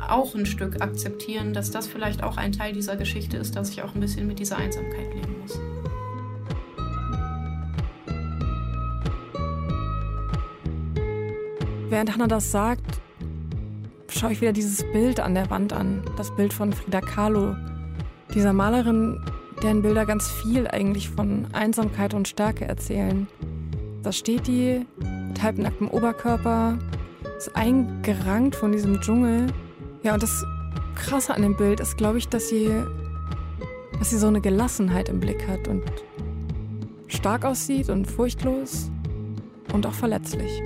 [0.09, 3.83] auch ein Stück akzeptieren, dass das vielleicht auch ein Teil dieser Geschichte ist, dass ich
[3.83, 5.61] auch ein bisschen mit dieser Einsamkeit leben muss.
[11.89, 13.01] Während Hannah das sagt,
[14.09, 16.03] schaue ich wieder dieses Bild an der Wand an.
[16.17, 17.55] Das Bild von Frida Kahlo.
[18.35, 19.21] Dieser Malerin,
[19.63, 23.29] deren Bilder ganz viel eigentlich von Einsamkeit und Stärke erzählen.
[24.03, 24.85] Da steht die
[25.29, 26.79] mit halbnacktem Oberkörper,
[27.37, 29.47] ist eingerankt von diesem Dschungel.
[30.07, 30.47] Ja, und das
[30.95, 32.71] Krasse an dem Bild ist, glaube ich, dass sie,
[33.99, 35.83] dass sie so eine Gelassenheit im Blick hat und
[37.09, 38.89] stark aussieht und furchtlos
[39.73, 40.63] und auch verletzlich.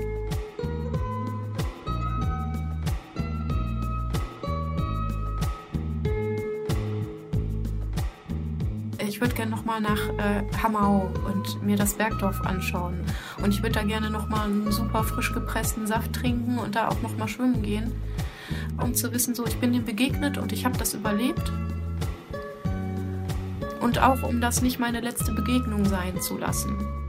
[9.08, 13.00] ich würde gerne nochmal nach äh, Hamau und mir das Bergdorf anschauen.
[13.42, 17.02] Und ich würde da gerne nochmal einen super frisch gepressten Saft trinken und da auch
[17.02, 17.92] nochmal schwimmen gehen,
[18.82, 21.52] um zu wissen, so, ich bin dem begegnet und ich habe das überlebt.
[23.80, 26.99] Und auch, um das nicht meine letzte Begegnung sein zu lassen.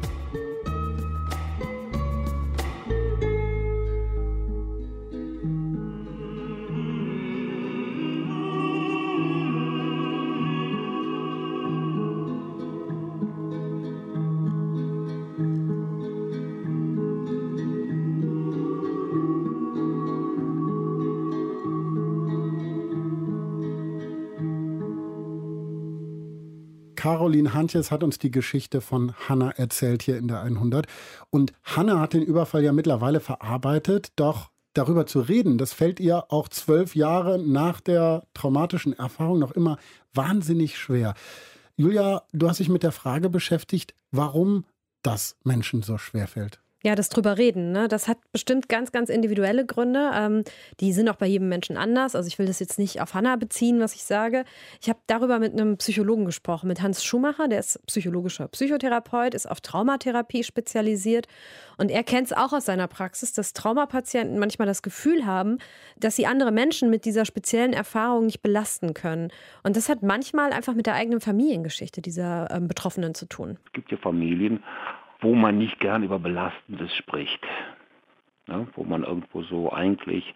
[27.02, 30.86] Caroline Hantjes hat uns die Geschichte von Hanna erzählt hier in der 100.
[31.32, 36.32] Und Hanna hat den Überfall ja mittlerweile verarbeitet, doch darüber zu reden, das fällt ihr
[36.32, 39.80] auch zwölf Jahre nach der traumatischen Erfahrung noch immer
[40.14, 41.16] wahnsinnig schwer.
[41.76, 44.66] Julia, du hast dich mit der Frage beschäftigt, warum
[45.02, 46.61] das Menschen so schwer fällt.
[46.84, 47.88] Ja, das drüber reden, ne?
[47.88, 50.10] das hat bestimmt ganz, ganz individuelle Gründe.
[50.16, 50.44] Ähm,
[50.80, 52.16] die sind auch bei jedem Menschen anders.
[52.16, 54.46] Also ich will das jetzt nicht auf Hannah beziehen, was ich sage.
[54.82, 59.50] Ich habe darüber mit einem Psychologen gesprochen, mit Hans Schumacher, der ist psychologischer Psychotherapeut, ist
[59.50, 61.28] auf Traumatherapie spezialisiert.
[61.78, 65.60] Und er kennt es auch aus seiner Praxis, dass Traumapatienten manchmal das Gefühl haben,
[65.98, 69.32] dass sie andere Menschen mit dieser speziellen Erfahrung nicht belasten können.
[69.62, 73.60] Und das hat manchmal einfach mit der eigenen Familiengeschichte dieser ähm, Betroffenen zu tun.
[73.66, 74.64] Es gibt ja Familien,
[75.22, 77.46] wo man nicht gern über Belastendes spricht.
[78.48, 78.68] Ne?
[78.76, 80.36] Wo man irgendwo so eigentlich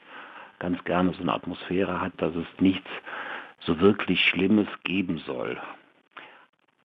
[0.59, 2.89] ganz gerne so eine Atmosphäre hat, dass es nichts
[3.59, 5.59] so wirklich Schlimmes geben soll.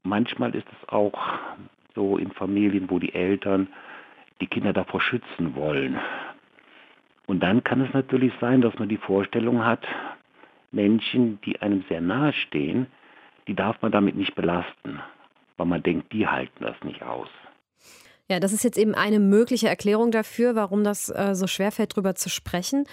[0.02, 1.12] Manchmal ist es auch
[1.94, 3.68] so in Familien, wo die Eltern
[4.40, 5.98] die Kinder davor schützen wollen.
[7.26, 9.86] Und dann kann es natürlich sein, dass man die Vorstellung hat,
[10.72, 12.86] Menschen, die einem sehr nahe stehen,
[13.46, 15.00] die darf man damit nicht belasten,
[15.56, 17.28] weil man denkt, die halten das nicht aus.
[18.30, 22.14] Ja, das ist jetzt eben eine mögliche Erklärung dafür, warum das äh, so schwerfällt, darüber
[22.14, 22.84] zu sprechen.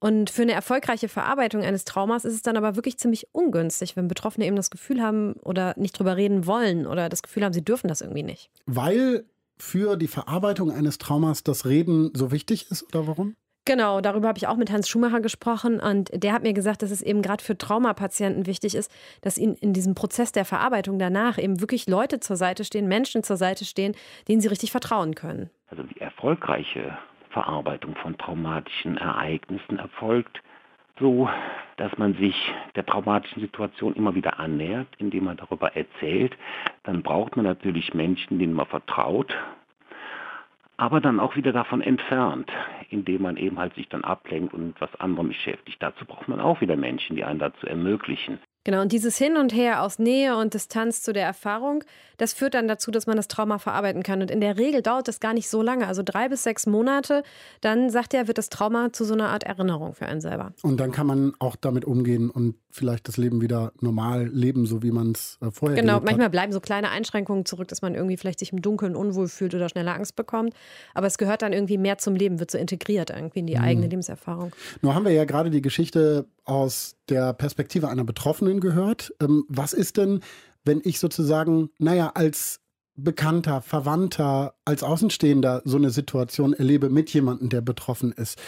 [0.00, 4.08] Und für eine erfolgreiche Verarbeitung eines Traumas ist es dann aber wirklich ziemlich ungünstig, wenn
[4.08, 7.64] Betroffene eben das Gefühl haben oder nicht drüber reden wollen oder das Gefühl haben, sie
[7.64, 8.50] dürfen das irgendwie nicht.
[8.66, 9.26] Weil
[9.58, 13.36] für die Verarbeitung eines Traumas das Reden so wichtig ist oder warum?
[13.70, 16.90] Genau, darüber habe ich auch mit Hans Schumacher gesprochen und der hat mir gesagt, dass
[16.90, 18.90] es eben gerade für Traumapatienten wichtig ist,
[19.22, 23.22] dass ihnen in diesem Prozess der Verarbeitung danach eben wirklich Leute zur Seite stehen, Menschen
[23.22, 23.94] zur Seite stehen,
[24.26, 25.50] denen sie richtig vertrauen können.
[25.68, 30.42] Also die erfolgreiche Verarbeitung von traumatischen Ereignissen erfolgt
[30.98, 31.28] so,
[31.76, 32.34] dass man sich
[32.74, 36.36] der traumatischen Situation immer wieder annähert, indem man darüber erzählt.
[36.82, 39.32] Dann braucht man natürlich Menschen, denen man vertraut,
[40.80, 42.50] aber dann auch wieder davon entfernt,
[42.88, 45.76] indem man eben halt sich dann ablenkt und was anderem beschäftigt.
[45.82, 48.38] Dazu braucht man auch wieder Menschen, die einen dazu ermöglichen.
[48.64, 51.82] Genau, und dieses Hin und Her aus Nähe und Distanz zu der Erfahrung,
[52.18, 54.20] das führt dann dazu, dass man das Trauma verarbeiten kann.
[54.20, 57.22] Und in der Regel dauert das gar nicht so lange, also drei bis sechs Monate.
[57.62, 60.52] Dann sagt er, wird das Trauma zu so einer Art Erinnerung für einen selber.
[60.62, 64.82] Und dann kann man auch damit umgehen und vielleicht das Leben wieder normal leben, so
[64.82, 66.32] wie man es äh, vorher Genau, manchmal hat.
[66.32, 69.68] bleiben so kleine Einschränkungen zurück, dass man irgendwie vielleicht sich im Dunkeln unwohl fühlt oder
[69.70, 70.52] schneller Angst bekommt.
[70.94, 73.64] Aber es gehört dann irgendwie mehr zum Leben, wird so integriert irgendwie in die Mhm.
[73.64, 74.52] eigene Lebenserfahrung.
[74.82, 79.12] Nur haben wir ja gerade die Geschichte aus der Perspektive einer Betroffenen gehört.
[79.20, 80.20] Ähm, was ist denn,
[80.64, 82.59] wenn ich sozusagen, naja, als
[83.02, 88.38] Bekannter, Verwandter, als Außenstehender so eine Situation erlebe mit jemandem, der betroffen ist.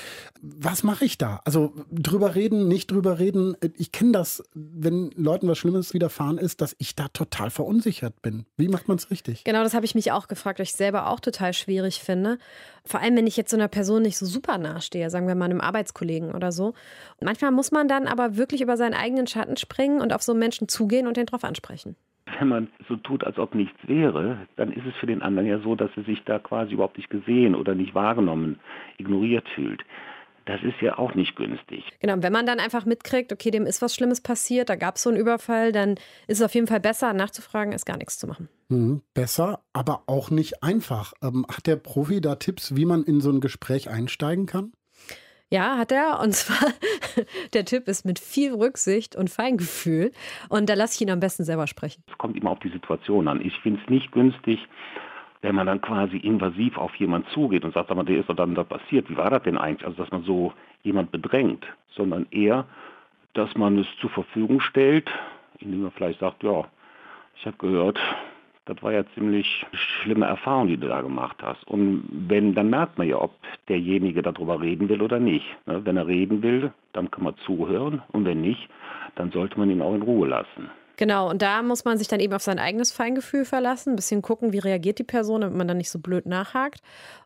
[0.40, 1.40] Was mache ich da?
[1.44, 3.56] Also drüber reden, nicht drüber reden.
[3.76, 8.46] Ich kenne das, wenn Leuten was Schlimmes widerfahren ist, dass ich da total verunsichert bin.
[8.56, 9.44] Wie macht man es richtig?
[9.44, 12.38] Genau, das habe ich mich auch gefragt, weil ich selber auch total schwierig finde.
[12.84, 15.46] Vor allem, wenn ich jetzt so einer Person nicht so super nahestehe, sagen wir mal
[15.46, 16.66] einem Arbeitskollegen oder so.
[16.66, 20.34] Und manchmal muss man dann aber wirklich über seinen eigenen Schatten springen und auf so
[20.34, 21.96] Menschen zugehen und den drauf ansprechen.
[22.38, 25.58] Wenn man so tut, als ob nichts wäre, dann ist es für den anderen ja
[25.60, 28.58] so, dass er sich da quasi überhaupt nicht gesehen oder nicht wahrgenommen,
[28.98, 29.82] ignoriert fühlt.
[30.44, 31.84] Das ist ja auch nicht günstig.
[32.00, 34.96] Genau, und wenn man dann einfach mitkriegt, okay, dem ist was Schlimmes passiert, da gab
[34.96, 35.92] es so einen Überfall, dann
[36.26, 38.48] ist es auf jeden Fall besser, nachzufragen, als gar nichts zu machen.
[38.68, 41.12] Mhm, besser, aber auch nicht einfach.
[41.22, 44.72] Ähm, hat der Profi da Tipps, wie man in so ein Gespräch einsteigen kann?
[45.52, 46.18] Ja, hat er.
[46.20, 46.72] Und zwar,
[47.52, 50.10] der Tipp ist mit viel Rücksicht und Feingefühl.
[50.48, 52.02] Und da lasse ich ihn am besten selber sprechen.
[52.10, 53.44] Es kommt immer auf die Situation an.
[53.44, 54.66] Ich finde es nicht günstig,
[55.42, 58.34] wenn man dann quasi invasiv auf jemanden zugeht und sagt, sag mal, der ist doch
[58.36, 59.10] dann da passiert.
[59.10, 59.86] Wie war das denn eigentlich?
[59.86, 62.64] Also, dass man so jemand bedrängt, sondern eher,
[63.34, 65.10] dass man es zur Verfügung stellt,
[65.58, 66.64] indem man vielleicht sagt, ja,
[67.36, 67.98] ich habe gehört,
[68.66, 71.66] das war ja ziemlich schlimme Erfahrung, die du da gemacht hast.
[71.66, 73.32] Und wenn, dann merkt man ja, ob
[73.68, 75.46] derjenige darüber reden will oder nicht.
[75.66, 78.02] Ne, Wenn er reden will, dann kann man zuhören.
[78.12, 78.68] Und wenn nicht,
[79.16, 80.70] dann sollte man ihn auch in Ruhe lassen.
[81.02, 84.22] Genau, und da muss man sich dann eben auf sein eigenes Feingefühl verlassen, ein bisschen
[84.22, 86.80] gucken, wie reagiert die Person, damit man dann nicht so blöd nachhakt.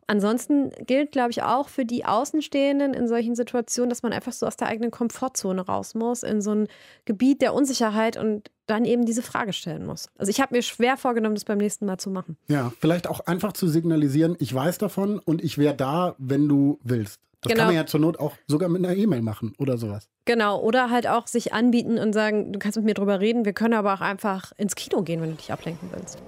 [0.07, 4.47] Ansonsten gilt, glaube ich, auch für die Außenstehenden in solchen Situationen, dass man einfach so
[4.47, 6.69] aus der eigenen Komfortzone raus muss, in so ein
[7.05, 10.09] Gebiet der Unsicherheit und dann eben diese Frage stellen muss.
[10.17, 12.39] Also ich habe mir schwer vorgenommen, das beim nächsten Mal zu machen.
[12.49, 16.79] Ja, vielleicht auch einfach zu signalisieren, ich weiß davon und ich wäre da, wenn du
[16.83, 17.21] willst.
[17.43, 17.61] Das Genau.
[17.65, 20.09] kann man ja zur Not auch sogar mit einer E-Mail machen oder sowas.
[20.25, 23.53] Genau, oder halt auch sich anbieten und sagen, du kannst mit mir drüber reden, wir
[23.53, 26.23] können aber auch einfach ins Kino gehen, wenn du dich ablenken willst.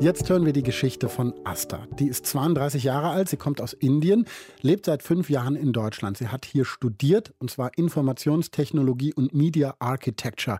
[0.00, 1.86] Jetzt hören wir die Geschichte von Asta.
[1.98, 4.24] Die ist 32 Jahre alt, sie kommt aus Indien,
[4.62, 6.16] lebt seit fünf Jahren in Deutschland.
[6.16, 10.58] Sie hat hier studiert, und zwar Informationstechnologie und Media Architecture.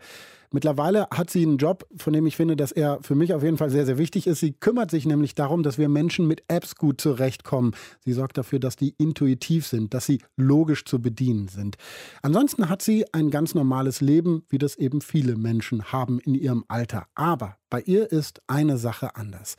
[0.52, 3.56] Mittlerweile hat sie einen Job, von dem ich finde, dass er für mich auf jeden
[3.56, 4.40] Fall sehr, sehr wichtig ist.
[4.40, 7.72] Sie kümmert sich nämlich darum, dass wir Menschen mit Apps gut zurechtkommen.
[8.04, 11.76] Sie sorgt dafür, dass die intuitiv sind, dass sie logisch zu bedienen sind.
[12.22, 16.64] Ansonsten hat sie ein ganz normales Leben, wie das eben viele Menschen haben in ihrem
[16.66, 17.06] Alter.
[17.14, 19.54] Aber bei ihr ist eine Sache anders.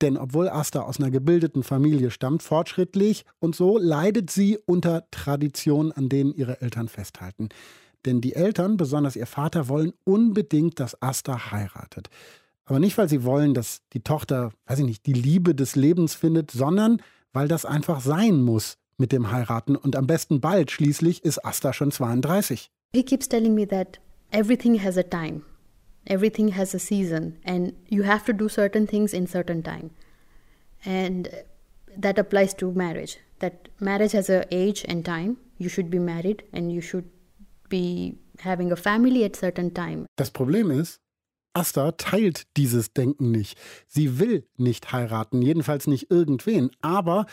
[0.00, 5.90] Denn obwohl Asta aus einer gebildeten Familie stammt, fortschrittlich und so, leidet sie unter Traditionen,
[5.90, 7.48] an denen ihre Eltern festhalten.
[8.06, 12.08] Denn die Eltern, besonders ihr Vater, wollen unbedingt, dass Asta heiratet.
[12.64, 16.14] Aber nicht, weil sie wollen, dass die Tochter, weiß ich nicht, die Liebe des Lebens
[16.14, 19.76] findet, sondern weil das einfach sein muss mit dem Heiraten.
[19.76, 22.70] Und am besten bald, schließlich ist Asta schon 32.
[22.94, 25.42] He keeps telling me that everything has a time,
[26.06, 29.90] everything has a season, and you have to do certain things in certain time.
[30.84, 31.28] And
[32.00, 33.18] that applies to marriage.
[33.40, 35.36] That marriage has a age and time.
[35.58, 37.04] You should be married and you should
[37.68, 40.06] be having a family at certain time.
[40.16, 41.00] Das Problem ist,
[41.54, 43.58] Asta teilt dieses Denken nicht.
[43.88, 47.26] Sie will nicht heiraten, jedenfalls nicht irgendwen, aber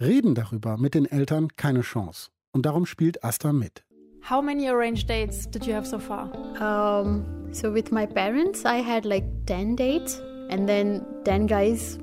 [0.00, 2.28] reden darüber mit den Eltern keine Chance.
[2.52, 3.82] Und darum spielt Asta mit.
[4.28, 6.30] How many arranged dates did you have so far?
[6.60, 11.98] Um, so with my parents, I had like 10 dates and then 10 guys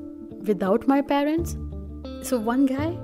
[0.47, 1.57] without my parents.
[2.23, 2.97] So one guy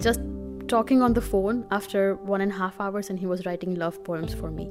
[0.00, 0.20] just
[0.68, 4.02] talking on the phone after one and a half hours and he was writing love
[4.04, 4.70] poems for me.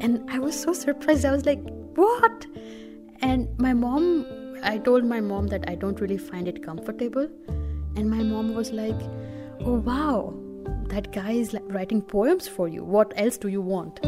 [0.00, 1.24] And I was so surprised.
[1.24, 1.60] I was like,
[1.94, 2.46] what?
[3.22, 4.26] And my mom,
[4.64, 7.28] I told my mom that I don't really find it comfortable.
[7.96, 9.00] And my mom was like,
[9.60, 10.34] oh wow,
[10.88, 12.84] that guy is writing poems for you.
[12.84, 14.00] What else do you want?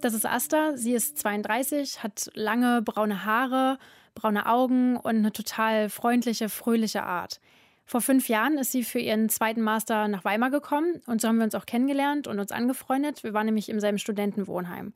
[0.00, 0.76] Das ist Asta.
[0.76, 3.78] Sie ist 32, hat lange braune Haare,
[4.18, 7.40] braune Augen und eine total freundliche, fröhliche Art.
[7.84, 11.38] Vor fünf Jahren ist sie für ihren zweiten Master nach Weimar gekommen und so haben
[11.38, 13.24] wir uns auch kennengelernt und uns angefreundet.
[13.24, 14.92] Wir waren nämlich im selben Studentenwohnheim.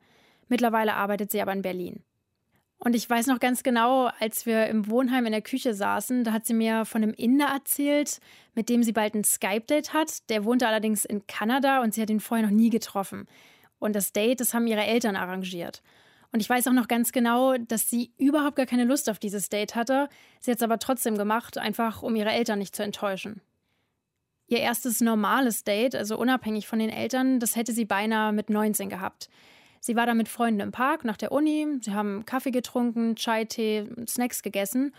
[0.47, 2.03] Mittlerweile arbeitet sie aber in Berlin.
[2.77, 6.33] Und ich weiß noch ganz genau, als wir im Wohnheim in der Küche saßen, da
[6.33, 8.19] hat sie mir von einem Inder erzählt,
[8.55, 10.29] mit dem sie bald ein Skype-Date hat.
[10.29, 13.25] Der wohnte allerdings in Kanada und sie hat ihn vorher noch nie getroffen.
[13.79, 15.81] Und das Date, das haben ihre Eltern arrangiert.
[16.33, 19.49] Und ich weiß auch noch ganz genau, dass sie überhaupt gar keine Lust auf dieses
[19.49, 20.09] Date hatte.
[20.39, 23.39] Sie hat es aber trotzdem gemacht, einfach um ihre Eltern nicht zu enttäuschen.
[24.47, 28.89] Ihr erstes normales Date, also unabhängig von den Eltern, das hätte sie beinahe mit 19
[28.89, 29.29] gehabt.
[29.79, 33.45] Sie war da mit Freunden im Park nach der Uni, sie haben Kaffee getrunken, Chai,
[33.45, 34.93] Tee, Snacks gegessen.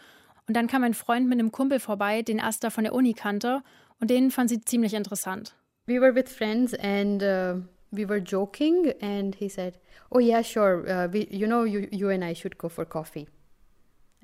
[0.46, 3.62] Und dann kam ein Freund mit einem Kumpel vorbei, den Asta von der Uni kannte,
[3.98, 5.56] und den fand sie ziemlich interessant.
[5.86, 7.62] We were with friends and uh,
[7.94, 9.78] we were joking, and he said,
[10.12, 10.88] "Oh yeah, sure.
[10.88, 13.28] Uh, we, you know, you you and I should go for coffee."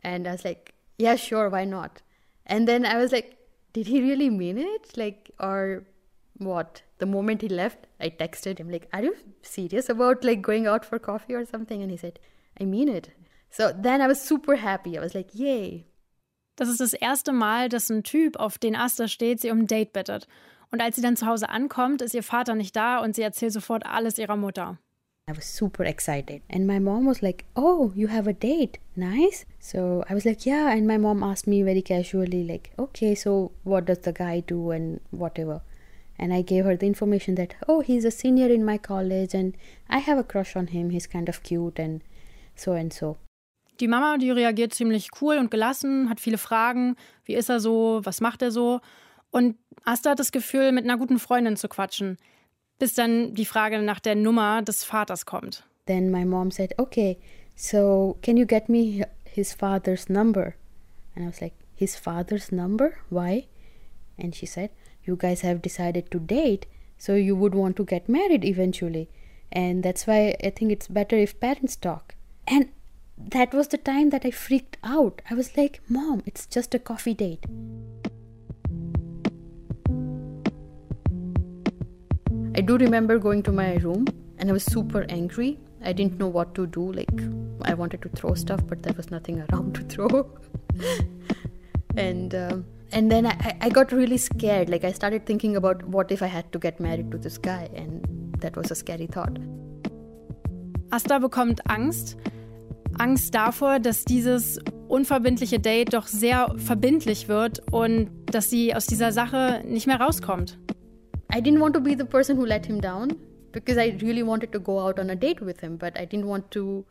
[0.02, 1.48] And I was like, "Yeah, sure.
[1.48, 2.02] Why not?"
[2.46, 3.36] And then I was like,
[3.72, 4.96] "Did he really mean it?
[4.96, 5.84] Like, or
[6.38, 10.66] what?" The moment he left, I texted him like, "Are you serious about like going
[10.66, 12.18] out for coffee or something?" And he said,
[12.60, 13.10] "I mean it."
[13.50, 14.98] So then I was super happy.
[14.98, 15.86] I was like, "Yay!"
[16.56, 19.66] Das ist das erste Mal, dass ein Typ, auf den Asta steht, sie um ein
[19.66, 20.26] Date bittet.
[20.72, 23.52] Und als sie dann zu Hause ankommt, ist ihr Vater nicht da und sie erzählt
[23.52, 24.78] sofort alles ihrer Mutter.
[25.28, 26.42] I was super excited.
[26.48, 28.78] And my mom was like, Oh, you have a date.
[28.96, 29.46] Nice.
[29.60, 30.72] So I was like, Yeah.
[30.72, 34.70] And my mom asked me very casually, like, Okay, so what does the guy do
[34.70, 35.62] and whatever.
[36.18, 39.56] And I gave her the information that, Oh, he's a senior in my college and
[39.88, 40.90] I have a crush on him.
[40.90, 42.02] He's kind of cute and
[42.56, 43.16] so and so.
[43.80, 46.96] Die Mama, die reagiert ziemlich cool und gelassen, hat viele Fragen.
[47.24, 48.00] Wie ist er so?
[48.04, 48.80] Was macht er so?
[49.30, 52.18] Und Asta hat das Gefühl, mit einer guten Freundin zu quatschen,
[52.78, 55.64] bis dann die Frage nach der Nummer des Vaters kommt.
[55.86, 57.18] Then my mom said, Okay,
[57.54, 60.54] so can you get me his father's number?
[61.14, 62.96] And I was like, His father's number?
[63.08, 63.46] Why?
[64.18, 64.70] And she said,
[65.04, 66.66] You guys have decided to date,
[66.98, 69.08] so you would want to get married eventually.
[69.52, 72.14] And that's why I think it's better if parents talk.
[72.46, 72.68] And
[73.16, 75.22] that was the time that I freaked out.
[75.28, 77.44] I was like, Mom, it's just a coffee date.
[82.56, 84.06] I do remember going to my room
[84.38, 85.58] and I was super angry.
[85.82, 86.92] I didn't know what to do.
[86.92, 87.22] Like,
[87.62, 90.30] I wanted to throw stuff, but there was nothing around to throw.
[91.96, 94.68] and um, and then I, I got really scared.
[94.68, 97.70] Like, I started thinking about what if I had to get married to this guy,
[97.74, 98.04] and
[98.40, 99.38] that was a scary thought.
[100.90, 102.16] Asta bekommt Angst.
[102.98, 109.12] Angst davor, dass dieses unverbindliche Date doch sehr verbindlich wird und dass sie aus dieser
[109.12, 110.58] Sache nicht mehr rauskommt.
[111.32, 113.18] I didn't want to be the person who let him down
[113.52, 116.26] because I really wanted to go out on a date with him, but I didn't
[116.26, 116.84] want to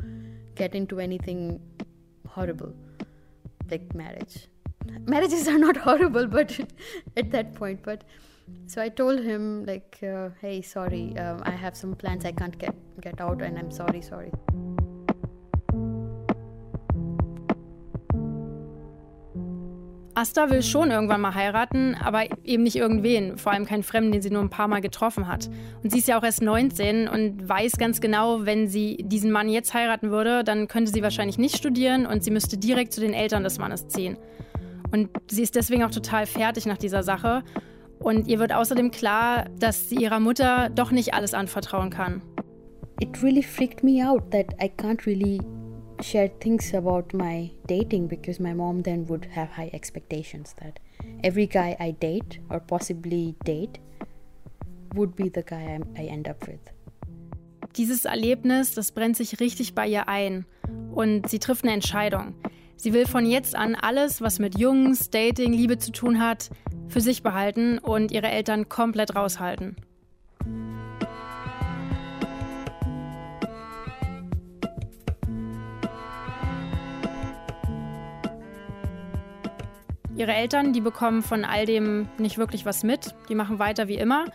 [0.55, 1.59] get into anything
[2.27, 2.73] horrible
[3.69, 4.47] like marriage.
[5.05, 6.59] Marriages are not horrible, but
[7.17, 8.03] at that point, but
[8.65, 12.25] so I told him like, uh, "Hey, sorry, uh, I have some plans.
[12.25, 14.31] I can't get get out, and I'm sorry, sorry."
[20.15, 24.21] Asta will schon irgendwann mal heiraten, aber eben nicht irgendwen, vor allem keinen Fremden, den
[24.21, 25.49] sie nur ein paar Mal getroffen hat.
[25.83, 29.49] Und sie ist ja auch erst 19 und weiß ganz genau, wenn sie diesen Mann
[29.49, 33.13] jetzt heiraten würde, dann könnte sie wahrscheinlich nicht studieren und sie müsste direkt zu den
[33.13, 34.17] Eltern des Mannes ziehen.
[34.91, 37.43] Und sie ist deswegen auch total fertig nach dieser Sache.
[37.99, 42.21] Und ihr wird außerdem klar, dass sie ihrer Mutter doch nicht alles anvertrauen kann.
[43.01, 45.39] It really freaked me out that I can't really
[46.01, 50.79] share things about my dating because my mom then would have high expectations that
[51.23, 53.79] every guy I date or possibly date
[54.95, 56.59] would be the guy I end up with.
[57.75, 60.45] Dieses Erlebnis, das brennt sich richtig bei ihr ein
[60.91, 62.33] und sie trifft eine Entscheidung.
[62.75, 66.49] Sie will von jetzt an alles, was mit Jungs, Dating, Liebe zu tun hat,
[66.87, 69.75] für sich behalten und ihre Eltern komplett raushalten.
[80.19, 83.15] Ihre Eltern, die bekommen von all dem nicht wirklich was mit.
[83.29, 84.25] Die machen weiter wie immer.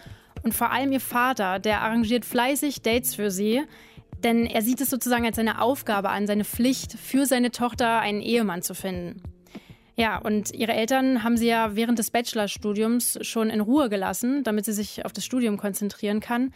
[0.43, 3.61] Und vor allem ihr Vater, der arrangiert fleißig Dates für sie.
[4.17, 8.23] Denn er sieht es sozusagen als seine Aufgabe an, seine Pflicht, für seine Tochter einen
[8.23, 9.23] Ehemann zu finden.
[9.95, 14.65] Ja, und ihre Eltern haben sie ja während des Bachelorstudiums schon in Ruhe gelassen, damit
[14.65, 16.55] sie sich auf das Studium konzentrieren kann.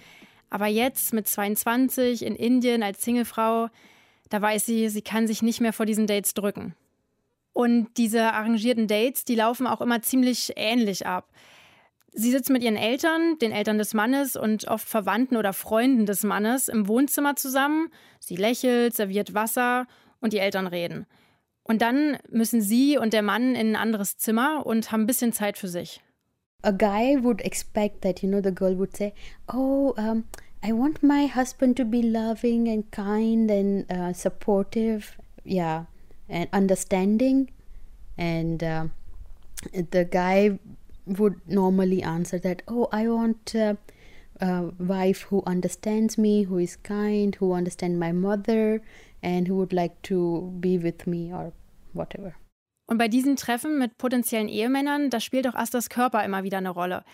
[0.48, 3.68] Aber jetzt mit 22 in Indien als Singlefrau,
[4.30, 6.74] da weiß sie, sie kann sich nicht mehr vor diesen Dates drücken.
[7.58, 11.28] Und diese arrangierten Dates, die laufen auch immer ziemlich ähnlich ab.
[12.12, 16.22] Sie sitzt mit ihren Eltern, den Eltern des Mannes und oft Verwandten oder Freunden des
[16.22, 17.88] Mannes im Wohnzimmer zusammen.
[18.20, 19.88] Sie lächelt, serviert Wasser
[20.20, 21.06] und die Eltern reden.
[21.64, 25.32] Und dann müssen sie und der Mann in ein anderes Zimmer und haben ein bisschen
[25.32, 26.00] Zeit für sich.
[26.62, 29.12] A guy would expect that, you know, the girl would say,
[29.52, 30.26] Oh, um,
[30.64, 35.86] I want my husband to be loving and kind and uh, supportive, yeah,
[36.28, 37.50] and understanding.
[38.16, 38.86] And uh,
[39.72, 40.58] the guy
[41.06, 43.54] would normally answer that, Oh, I want.
[43.54, 43.74] Uh,
[44.40, 48.80] a wife who understands me, who is kind, who understands my mother,
[49.22, 51.52] and who would like to be with me or
[51.92, 52.34] whatever.
[52.86, 56.70] Und bei diesen Treffen mit potenziellen Ehemännern, da spielt auch Astas Körper immer wieder eine
[56.70, 57.04] Rolle.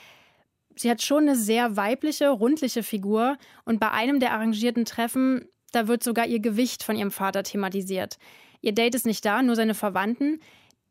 [0.77, 5.89] Sie hat schon eine sehr weibliche, rundliche Figur und bei einem der arrangierten Treffen, da
[5.89, 8.19] wird sogar ihr Gewicht von ihrem Vater thematisiert.
[8.65, 10.41] Ihr Date ist nicht da, nur seine Verwandten.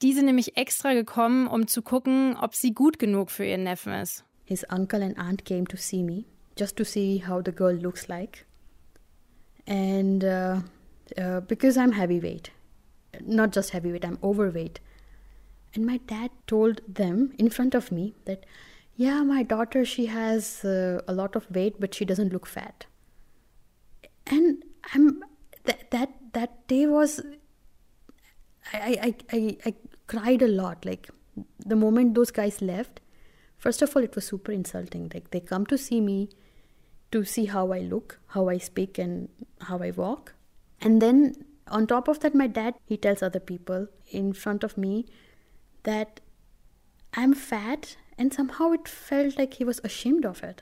[0.03, 3.93] Die sind nämlich extra gekommen, um zu gucken, ob sie gut genug für ihren Neffen
[3.93, 4.23] ist.
[4.45, 8.07] His uncle and aunt came to see me, just to see how the girl looks
[8.07, 8.45] like.
[9.65, 10.59] And uh,
[11.17, 12.51] uh, because I'm heavyweight,
[13.25, 14.79] not just heavyweight, I'm overweight.
[15.73, 18.45] And my dad told them in front of me that,
[18.97, 22.85] yeah, my daughter, she has uh, a lot of weight, but she doesn't look fat.
[24.27, 24.63] And
[24.93, 25.23] I'm
[25.63, 27.21] that that that day was,
[28.71, 29.73] I I I, I
[30.07, 30.85] cried a lot.
[30.85, 31.09] Like
[31.65, 33.01] the moment those guys left,
[33.57, 35.11] first of all, it was super insulting.
[35.13, 36.29] Like they come to see me,
[37.11, 39.29] to see how I look, how I speak, and
[39.61, 40.33] how I walk,
[40.81, 44.77] and then on top of that, my dad, he tells other people in front of
[44.77, 45.05] me
[45.83, 46.19] that
[47.13, 50.61] I'm fat, and somehow it felt like he was ashamed of it.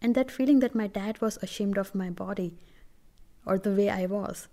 [0.00, 2.54] And that feeling that my dad was ashamed of my body
[3.44, 4.48] or the way I was,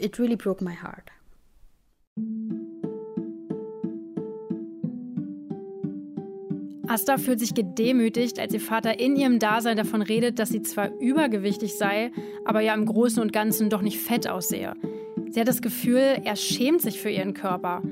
[0.00, 1.10] it really broke my heart.
[6.88, 10.90] Asta fühlt sich gedemütigt, als ihr Vater in ihrem Dasein davon redet, dass sie zwar
[11.00, 12.12] übergewichtig sei,
[12.44, 14.74] aber ja im Großen und Ganzen doch nicht fett aussehe.
[15.30, 17.82] Sie hat das Gefühl, er schämt sich für ihren Körper.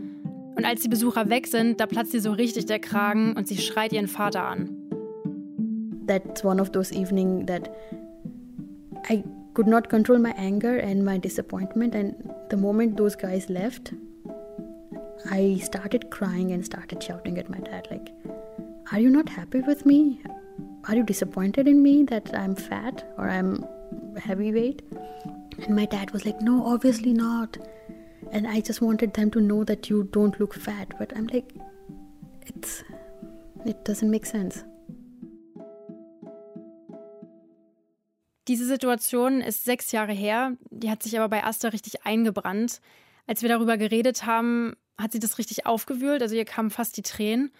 [0.56, 3.58] Und als die Besucher weg sind, da platzt ihr so richtig der Kragen und sie
[3.58, 4.70] schreit ihren Vater an.
[6.06, 7.70] That's one of those evenings that
[9.10, 9.24] I
[9.54, 11.94] could not control my anger and my disappointment.
[11.94, 13.92] And the moment those guys left,
[15.30, 18.10] I started crying and started shouting at my dad, like,
[18.92, 20.20] Are you not happy with me?
[20.86, 23.64] Are you disappointed in me that I'm fat or I'm
[24.18, 24.82] heavyweight?
[25.62, 27.56] And my dad was like, No, obviously not.
[28.32, 30.92] And I just wanted them to know that you don't look fat.
[30.98, 31.54] But I'm like,
[32.46, 32.82] it's,
[33.64, 34.64] it doesn't make sense.
[38.48, 42.80] Diese Situation ist sechs Jahre her, die hat sich aber bei Asta richtig eingebrannt.
[43.26, 47.02] Als wir darüber geredet haben, hat sie das richtig aufgewühlt, also ihr kamen fast die
[47.02, 47.52] Tränen,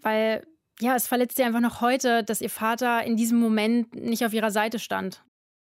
[0.00, 0.46] weil
[0.80, 4.32] ja, es verletzt sie einfach noch heute, dass ihr Vater in diesem Moment nicht auf
[4.32, 5.22] ihrer Seite stand.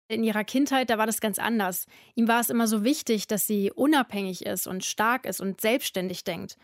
[0.08, 1.86] In ihrer Kindheit, da war das ganz anders.
[2.14, 6.22] Ihm war es immer so wichtig, dass sie unabhängig ist und stark ist und selbstständig
[6.24, 6.56] denkt.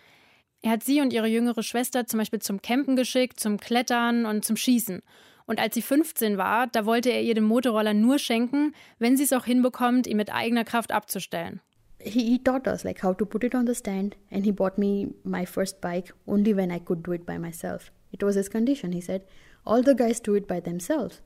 [0.62, 4.44] Er hat sie und ihre jüngere Schwester zum Beispiel zum Campen geschickt, zum Klettern und
[4.44, 5.02] zum Schießen.
[5.46, 9.24] Und als sie 15 war, da wollte er ihr den Motorroller nur schenken, wenn sie
[9.24, 11.60] es auch hinbekommt, ihn mit eigener Kraft abzustellen.
[11.98, 14.76] He, he taught us like how to put it on the stand and he bought
[14.76, 17.92] me my first bike only when I could do it by myself.
[18.12, 18.92] It was his condition.
[18.92, 19.22] He said,
[19.64, 21.20] all the guys do it by themselves.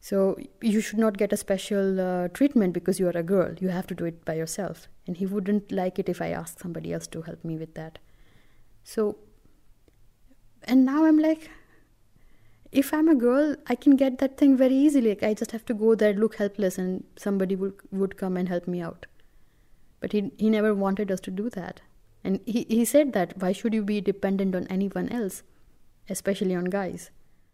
[0.00, 3.54] So you should not get a special uh, treatment because you are a girl.
[3.60, 4.88] You have to do it by yourself.
[5.06, 8.00] And he wouldn't like it if I asked somebody else to help me with that.
[8.82, 9.16] So,
[10.64, 11.50] and now I'm like,
[12.72, 15.10] if I'm a girl, I can get that thing very easily.
[15.10, 18.48] Like I just have to go there, look helpless, and somebody would would come and
[18.48, 19.06] help me out.
[20.00, 21.80] But he he never wanted us to do that,
[22.24, 25.42] and he he said that why should you be dependent on anyone else?
[26.08, 27.10] especially on guys.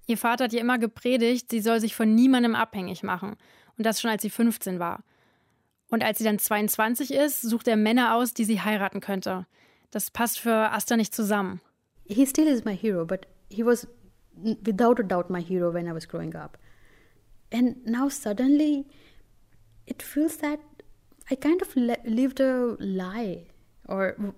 [0.06, 3.36] Ihr Vater hat ihr immer gepredigt, sie soll sich von niemandem abhängig machen.
[3.76, 5.04] Und das schon als sie 15 war.
[5.90, 9.46] Und als sie dann 22 ist, sucht er Männer aus, die sie heiraten könnte.
[9.90, 11.60] Das passt für Asta nicht zusammen.
[12.04, 13.86] He still is my hero, but he was
[14.42, 16.56] without a doubt my hero when I was growing up.
[17.50, 18.86] And now suddenly
[19.86, 20.60] it feels that
[21.30, 23.46] I kind of lived a lie
[23.86, 24.34] or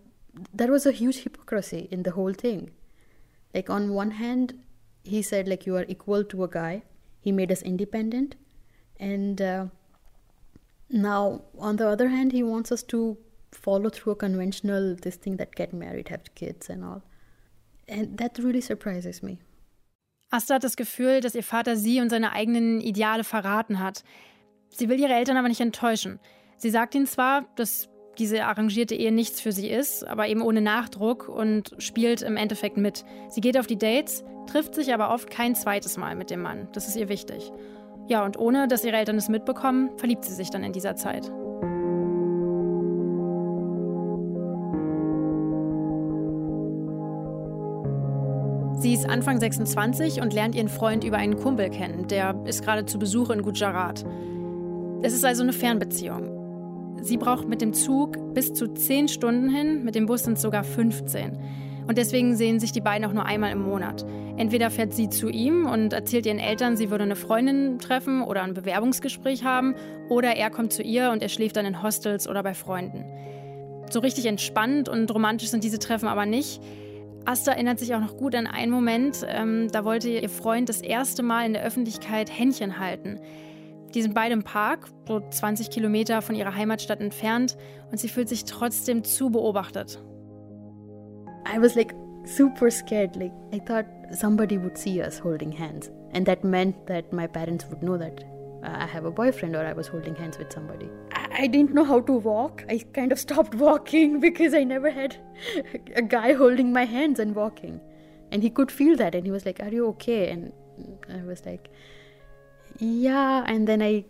[0.54, 2.70] there was a huge hypocrisy in the whole thing.
[3.54, 4.54] Like, on one hand,
[5.02, 6.82] he said, like, you are equal to a guy.
[7.20, 8.36] He made us independent.
[8.98, 9.66] And uh,
[10.88, 13.18] now, on the other hand, he wants us to
[13.52, 17.02] follow through a conventional this thing that get married, have kids, and all.
[17.88, 19.40] And that really surprises me.
[20.30, 24.04] Asta hat das Gefühl, dass ihr Vater sie und seine eigenen Ideale verraten hat.
[24.68, 26.20] Sie will ihre Eltern aber nicht enttäuschen.
[26.56, 30.60] Sie sagt ihnen zwar, dass diese arrangierte Ehe nichts für sie ist, aber eben ohne
[30.60, 33.04] Nachdruck und spielt im Endeffekt mit.
[33.28, 36.68] Sie geht auf die Dates, trifft sich aber oft kein zweites Mal mit dem Mann.
[36.72, 37.50] Das ist ihr wichtig.
[38.06, 41.30] Ja, und ohne dass ihre Eltern es mitbekommen, verliebt sie sich dann in dieser Zeit.
[48.80, 52.08] Sie ist Anfang 26 und lernt ihren Freund über einen Kumpel kennen.
[52.08, 54.06] Der ist gerade zu Besuch in Gujarat.
[55.02, 56.96] Es ist also eine Fernbeziehung.
[57.02, 60.42] Sie braucht mit dem Zug bis zu 10 Stunden hin, mit dem Bus sind es
[60.42, 61.36] sogar 15.
[61.88, 64.06] Und deswegen sehen sich die beiden auch nur einmal im Monat.
[64.38, 68.42] Entweder fährt sie zu ihm und erzählt ihren Eltern, sie würde eine Freundin treffen oder
[68.44, 69.74] ein Bewerbungsgespräch haben,
[70.08, 73.04] oder er kommt zu ihr und er schläft dann in Hostels oder bei Freunden.
[73.90, 76.62] So richtig entspannt und romantisch sind diese Treffen aber nicht.
[77.24, 80.80] Asta erinnert sich auch noch gut an einen Moment, ähm, da wollte ihr Freund das
[80.80, 83.20] erste Mal in der Öffentlichkeit Händchen halten.
[83.94, 87.56] Die sind beide im Park, so 20 Kilometer von ihrer Heimatstadt entfernt,
[87.90, 90.02] und sie fühlt sich trotzdem zu beobachtet.
[91.52, 91.94] I was like
[92.24, 93.16] super scared.
[93.16, 97.66] Like I thought somebody would see us holding hands, and that meant that my parents
[97.68, 98.24] would know that
[98.62, 100.90] Uh, I have a boyfriend or I was holding hands with somebody.
[101.12, 102.64] I didn't know how to walk.
[102.68, 105.16] I kind of stopped walking because I never had
[105.96, 107.80] a guy holding my hands and walking.
[108.30, 110.30] And he could feel that and he was like, Are you okay?
[110.30, 110.52] And
[111.08, 111.70] I was like,
[112.78, 113.44] Yeah.
[113.46, 114.04] And then I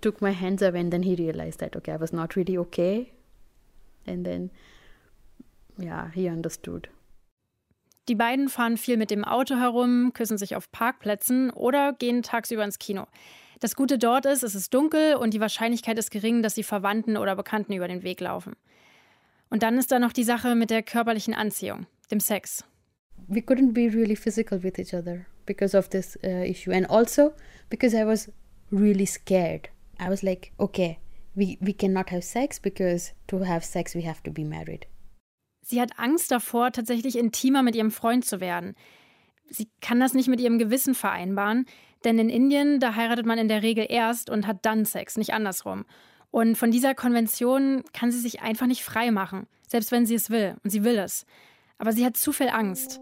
[0.00, 3.12] took my hands away and then he realized that, okay, I was not really okay.
[4.06, 4.50] And then,
[5.78, 6.88] yeah, he understood.
[8.08, 12.64] Die beiden fahren viel mit dem Auto herum, küssen sich auf Parkplätzen oder gehen tagsüber
[12.64, 13.06] ins Kino.
[13.60, 17.18] Das Gute dort ist, es ist dunkel und die Wahrscheinlichkeit ist gering, dass sie Verwandten
[17.18, 18.56] oder Bekannten über den Weg laufen.
[19.50, 22.64] Und dann ist da noch die Sache mit der körperlichen Anziehung, dem Sex.
[23.28, 27.32] We couldn't be really physical with each other because of this uh, issue and also
[27.68, 28.32] because I was
[28.72, 29.68] really scared.
[30.00, 30.98] I was like, okay,
[31.34, 34.86] we, we cannot have sex because to have sex we have to be married.
[35.62, 38.74] Sie hat Angst davor, tatsächlich intimer mit ihrem Freund zu werden.
[39.50, 41.66] Sie kann das nicht mit ihrem Gewissen vereinbaren,
[42.04, 45.34] denn in Indien, da heiratet man in der Regel erst und hat dann Sex, nicht
[45.34, 45.84] andersrum.
[46.30, 50.30] Und von dieser Konvention kann sie sich einfach nicht frei machen, selbst wenn sie es
[50.30, 50.56] will.
[50.62, 51.26] Und sie will es.
[51.78, 53.00] Aber sie hat zu viel Angst.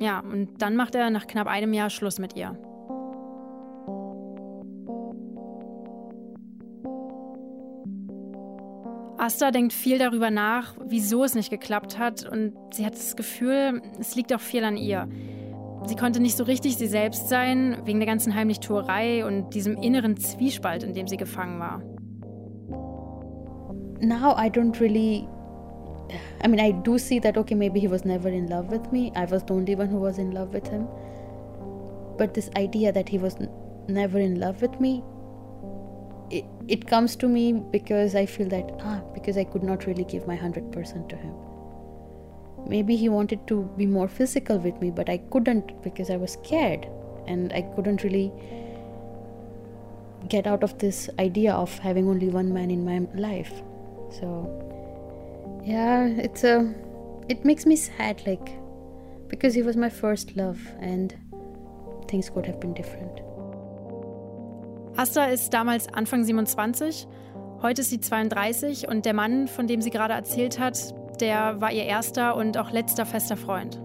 [0.00, 2.58] Ja, und dann macht er nach knapp einem Jahr Schluss mit ihr.
[9.18, 13.82] Asta denkt viel darüber nach, wieso es nicht geklappt hat und sie hat das Gefühl,
[13.98, 15.08] es liegt auch viel an ihr.
[15.86, 20.16] Sie konnte nicht so richtig sie selbst sein, wegen der ganzen Heimlichtuerei und diesem inneren
[20.16, 21.80] Zwiespalt, in dem sie gefangen war.
[24.00, 25.28] Now I don't really
[26.42, 29.12] I mean, I do see that okay, maybe he was never in love with me.
[29.16, 30.86] I was the only one who was in love with him.
[32.18, 33.36] But this idea that he was
[33.88, 35.02] never in love with me,
[36.30, 40.04] it, it comes to me because I feel that, ah, because I could not really
[40.04, 41.34] give my 100% to him.
[42.68, 46.32] Maybe he wanted to be more physical with me, but I couldn't because I was
[46.32, 46.88] scared
[47.26, 48.32] and I couldn't really
[50.28, 53.52] get out of this idea of having only one man in my life.
[54.10, 56.74] So, yeah, it's a.
[57.28, 58.50] It makes me sad, like,
[59.28, 61.14] because he was my first love and
[62.08, 63.20] things could have been different.
[64.96, 67.06] Asta ist damals Anfang 27,
[67.62, 71.72] heute ist sie 32 und der Mann, von dem sie gerade erzählt hat, der war
[71.72, 73.80] ihr erster und auch letzter fester Freund.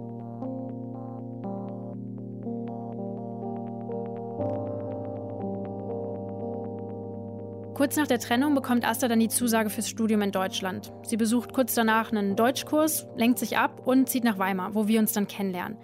[7.82, 10.94] Kurz nach der Trennung bekommt Asta dann die Zusage fürs Studium in Deutschland.
[11.04, 15.00] Sie besucht kurz danach einen Deutschkurs, lenkt sich ab und zieht nach Weimar, wo wir
[15.00, 15.78] uns dann kennenlernen.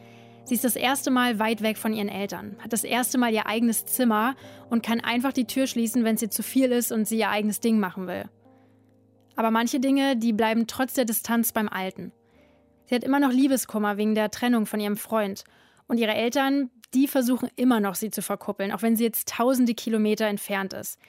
[0.44, 3.48] Sie ist das erste Mal weit weg von ihren Eltern, hat das erste Mal ihr
[3.48, 4.36] eigenes Zimmer
[4.70, 7.30] und kann einfach die Tür schließen, wenn es ihr zu viel ist und sie ihr
[7.30, 8.26] eigenes Ding machen will.
[9.38, 12.12] Aber manche Dinge, die bleiben trotz der Distanz beim Alten.
[12.86, 15.44] Sie hat immer noch Liebeskummer wegen der Trennung von ihrem Freund.
[15.88, 19.76] Und ihre Eltern, die versuchen immer noch, sie zu verkuppeln, auch wenn sie jetzt tausende
[19.76, 21.00] Kilometer entfernt ist.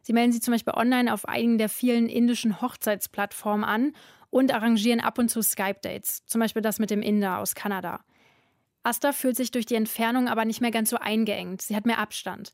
[0.00, 3.92] Sie melden sie zum Beispiel online auf einigen der vielen indischen Hochzeitsplattformen an
[4.30, 8.00] und arrangieren ab und zu Skype-Dates, zum Beispiel das mit dem Inder aus Kanada.
[8.82, 11.62] Asta fühlt sich durch die Entfernung aber nicht mehr ganz so eingeengt.
[11.62, 12.52] Sie hat mehr Abstand.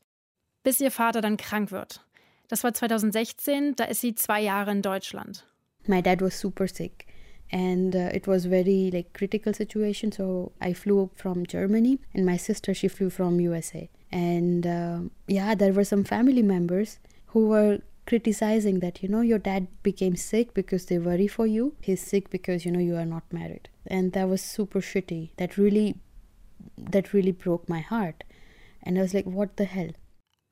[0.63, 2.05] Bis ihr Vater dann krank wird.
[2.51, 5.45] Das war 2016, da ist sie zwei Jahre in Deutschland.
[5.87, 7.07] My dad was super sick
[7.51, 12.37] and uh, it was very like critical situation so i flew from germany and my
[12.37, 16.99] sister she flew from usa and uh, yeah there were some family members
[17.33, 21.75] who were criticizing that you know your dad became sick because they worry for you.
[21.81, 23.69] He's sick because you know you are not married.
[23.87, 25.31] And that was super shitty.
[25.37, 25.95] That really
[26.77, 28.23] that really broke my heart.
[28.83, 29.91] And i was like what the hell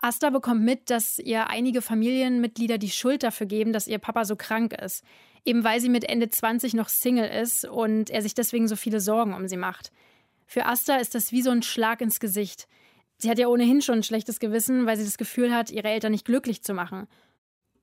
[0.02, 4.36] Asta bekommt mit, dass ihr einige Familienmitglieder die Schuld dafür geben, dass ihr Papa so
[4.36, 5.04] krank ist.
[5.46, 9.02] Eben weil sie mit Ende 20 noch Single ist und er sich deswegen so viele
[9.02, 9.92] Sorgen um sie macht.
[10.46, 12.68] Für Asta ist das wie so ein Schlag ins Gesicht.
[13.18, 16.12] Sie hat ja ohnehin schon ein schlechtes Gewissen, weil sie das Gefühl hat, ihre Eltern
[16.12, 17.08] nicht glücklich zu machen.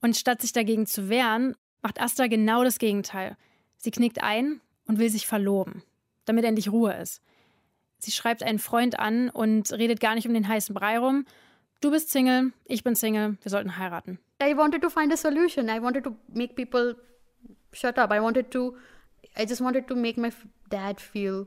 [0.01, 3.37] Und statt sich dagegen zu wehren, macht Asta genau das Gegenteil.
[3.77, 5.83] Sie knickt ein und will sich verloben,
[6.25, 7.21] damit endlich Ruhe ist.
[7.99, 11.27] Sie schreibt einen Freund an und redet gar nicht um den heißen Brei rum.
[11.81, 14.19] Du bist Single, ich bin Single, wir sollten heiraten.
[14.41, 15.69] I wanted to find a solution.
[15.69, 16.95] I wanted to make people
[17.73, 18.11] shut up.
[18.11, 18.77] I wanted to,
[19.37, 20.33] I just wanted to make my
[20.71, 21.47] dad feel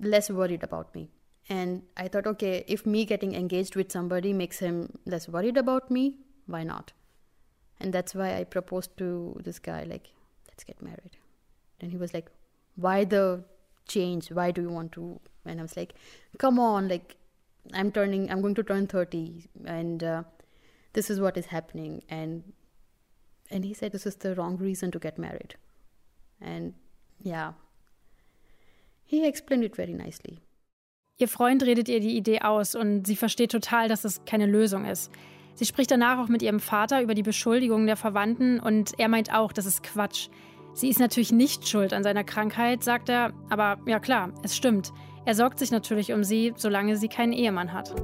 [0.00, 1.10] less worried about me.
[1.48, 5.90] And I thought, okay, if me getting engaged with somebody makes him less worried about
[5.90, 6.16] me,
[6.46, 6.92] why not?
[7.80, 10.10] And that's why I proposed to this guy, like,
[10.48, 11.16] let's get married.
[11.80, 12.30] And he was like,
[12.76, 13.44] why the
[13.88, 14.30] change?
[14.30, 15.20] Why do you want to?
[15.44, 15.94] And I was like,
[16.38, 17.16] come on, like,
[17.72, 20.22] I'm turning, I'm going to turn 30, and uh,
[20.92, 22.02] this is what is happening.
[22.08, 22.42] And
[23.50, 25.56] and he said this is the wrong reason to get married.
[26.40, 26.74] And
[27.22, 27.52] yeah,
[29.04, 30.40] he explained it very nicely.
[31.18, 34.86] Ihr Freund redet ihr die Idee aus und sie versteht total, dass es keine Lösung
[34.86, 35.10] ist.
[35.54, 39.30] Sie spricht danach auch mit ihrem Vater über die Beschuldigungen der Verwandten und er meint
[39.30, 40.28] auch, das ist Quatsch.
[40.72, 44.92] Sie ist natürlich nicht schuld an seiner Krankheit, sagt er, aber ja klar, es stimmt.
[45.26, 47.94] Er sorgt sich natürlich um sie, solange sie keinen Ehemann hat.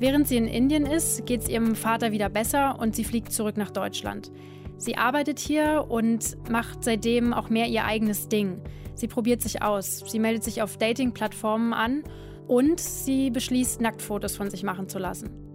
[0.00, 3.56] Während sie in Indien ist, geht es ihrem Vater wieder besser und sie fliegt zurück
[3.56, 4.30] nach Deutschland.
[4.76, 8.60] Sie arbeitet hier und macht seitdem auch mehr ihr eigenes Ding.
[8.94, 10.04] Sie probiert sich aus.
[10.06, 12.04] Sie meldet sich auf Dating-Plattformen an
[12.46, 15.47] und sie beschließt, Nacktfotos von sich machen zu lassen.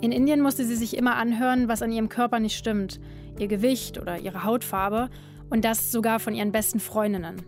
[0.00, 3.00] In Indien musste sie sich immer anhören, was an ihrem Körper nicht stimmt,
[3.38, 5.10] ihr Gewicht oder ihre Hautfarbe
[5.50, 7.42] und das sogar von ihren besten Freundinnen.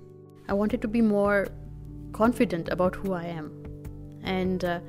[0.51, 1.47] I wanted to be more
[2.13, 3.51] confident about who I am.
[4.23, 4.81] And uh,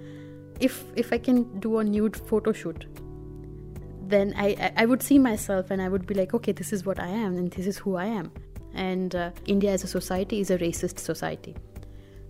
[0.59, 2.87] if if I can do a nude photo shoot,
[4.09, 6.99] then I, I would see myself and I would be like, okay, this is what
[6.99, 8.31] I am and this is who I am.
[8.73, 11.55] And uh, India as a society is a racist society.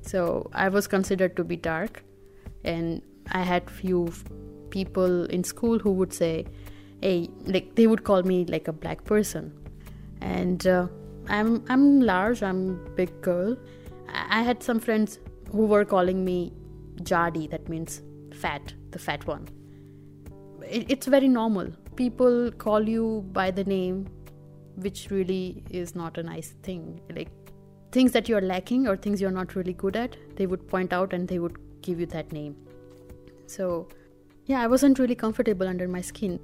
[0.01, 2.03] So I was considered to be dark,
[2.65, 4.11] and I had few
[4.75, 6.33] people in school who would say,
[7.05, 7.15] "Hey,"
[7.55, 9.49] like they would call me like a black person,
[10.33, 10.87] and uh,
[11.39, 12.61] I'm I'm large, I'm
[13.01, 13.57] big girl.
[14.37, 15.19] I had some friends
[15.57, 16.37] who were calling me
[17.11, 18.01] Jadi, that means
[18.41, 19.47] fat, the fat one
[20.67, 21.67] it, it's very normal.
[21.95, 24.07] People call you by the name,
[24.75, 27.01] which really is not a nice thing.
[27.15, 27.29] Like
[27.91, 31.13] things that you're lacking or things you're not really good at, they would point out
[31.13, 32.55] and they would give you that name.
[33.45, 33.87] So,
[34.47, 36.39] yeah, I wasn't really comfortable under my skin.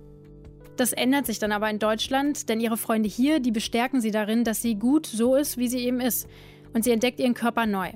[0.79, 4.45] Das ändert sich dann aber in Deutschland, denn ihre Freunde hier, die bestärken sie darin,
[4.45, 6.25] dass sie gut so ist, wie sie eben ist.
[6.73, 7.91] Und sie entdeckt ihren Körper neu.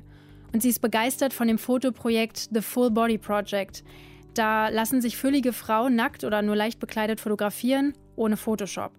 [0.51, 3.86] Und sie ist begeistert von dem Fotoprojekt The Full Body Project.
[4.34, 8.91] Da lassen sich füllige Frauen nackt oder nur leicht bekleidet fotografieren, ohne Photoshop.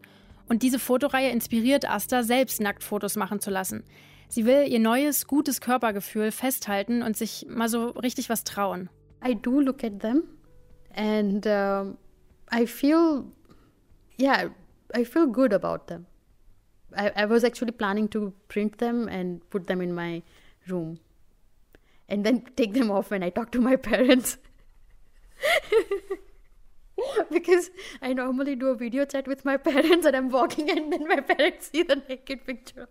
[0.48, 3.84] Und diese Fotoreihe inspiriert Asta, selbst Nacktfotos machen zu lassen.
[4.28, 8.88] Sie will ihr neues, gutes Körpergefühl festhalten und sich mal so richtig was trauen.
[9.26, 10.22] I do look at them
[10.94, 11.84] and uh,
[12.50, 13.26] I feel,
[14.16, 14.48] yeah,
[14.94, 16.06] I feel good about them.
[16.96, 20.22] I, I was actually planning to print them and put them in my
[20.68, 21.00] room
[22.08, 24.38] and then take them off when I talk to my parents.
[27.30, 27.70] because
[28.00, 31.20] I normally do a video chat with my parents and I'm walking and then my
[31.20, 32.88] parents see the naked picture.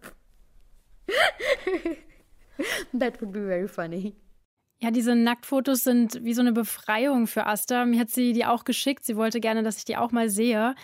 [2.93, 4.15] That would be very funny.
[4.81, 7.85] Ja, diese Nacktfotos sind wie so eine Befreiung für Asta.
[7.85, 9.05] Mir hat sie die auch geschickt.
[9.05, 10.75] Sie wollte gerne, dass ich die auch mal sehe.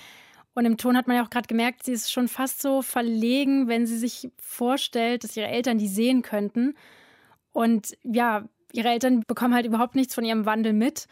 [0.54, 3.68] Und im Ton hat man ja auch gerade gemerkt, sie ist schon fast so verlegen,
[3.68, 6.76] wenn sie sich vorstellt, dass ihre Eltern die sehen könnten.
[7.52, 11.08] Und ja, ihre Eltern bekommen halt überhaupt nichts von ihrem Wandel mit.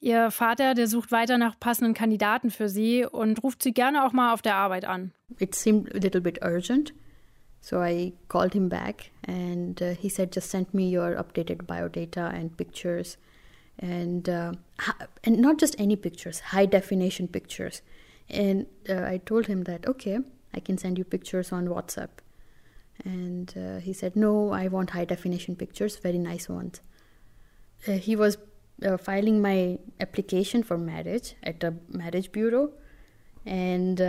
[0.00, 4.12] Ihr Vater, der sucht weiter nach passenden Kandidaten für sie und ruft sie gerne auch
[4.12, 5.12] mal auf der Arbeit an.
[5.38, 6.92] It seemed a little bit urgent.
[7.62, 12.34] So I called him back and uh, he said, just send me your updated biodata
[12.34, 13.16] and pictures.
[13.78, 14.52] And, uh,
[15.24, 17.80] and not just any pictures, high definition pictures.
[18.28, 20.18] And uh, I told him that, okay,
[20.52, 22.08] I can send you pictures on WhatsApp.
[23.04, 26.80] And uh, he said, no, I want high definition pictures, very nice ones.
[27.86, 28.38] Uh, he was
[28.84, 32.72] uh, filing my application for marriage at the marriage bureau
[33.46, 34.00] and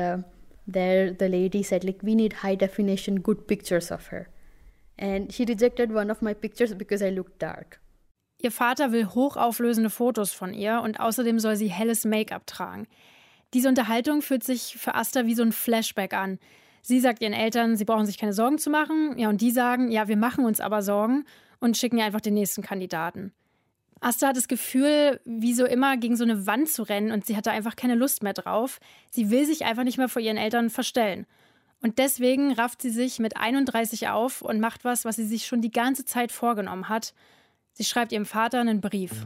[0.72, 4.28] there the lady said like we need high definition good pictures of her
[4.97, 7.80] and she rejected one of my pictures because i looked dark
[8.43, 12.88] Ihr Vater will hochauflösende Fotos von ihr und außerdem soll sie helles Make-up tragen.
[13.53, 16.39] Diese Unterhaltung fühlt sich für Asta wie so ein Flashback an.
[16.82, 19.18] Sie sagt ihren Eltern, sie brauchen sich keine Sorgen zu machen.
[19.18, 21.24] Ja, und die sagen, ja, wir machen uns aber Sorgen
[21.61, 23.32] und schicken ihr einfach den nächsten Kandidaten.
[24.04, 27.38] Asta hat das Gefühl, wie so immer gegen so eine Wand zu rennen und sie
[27.38, 28.80] hatte einfach keine Lust mehr drauf.
[29.10, 31.26] Sie will sich einfach nicht mehr vor ihren Eltern verstellen.
[31.82, 35.62] Und deswegen rafft sie sich mit 31 auf und macht was, was sie sich schon
[35.62, 37.14] die ganze Zeit vorgenommen hat.
[37.72, 39.26] Sie schreibt ihrem Vater einen Brief.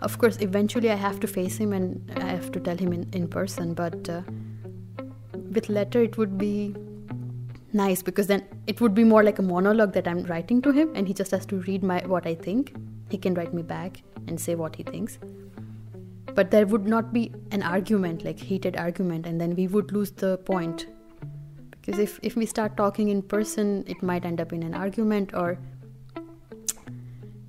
[0.00, 3.08] Of course, eventually I have to face him and I have to tell him in,
[3.12, 4.22] in person, but uh,
[5.52, 6.74] with letter it would be
[7.74, 10.92] nice because then it would be more like a monologue that I'm writing to him
[10.94, 12.74] and he just has to read my what I think.
[13.10, 15.18] He can write me back and say what he thinks.
[16.34, 20.10] But there would not be an argument, like heated argument, and then we would lose
[20.10, 20.86] the point.
[21.70, 25.34] Because if, if we start talking in person, it might end up in an argument
[25.34, 25.58] or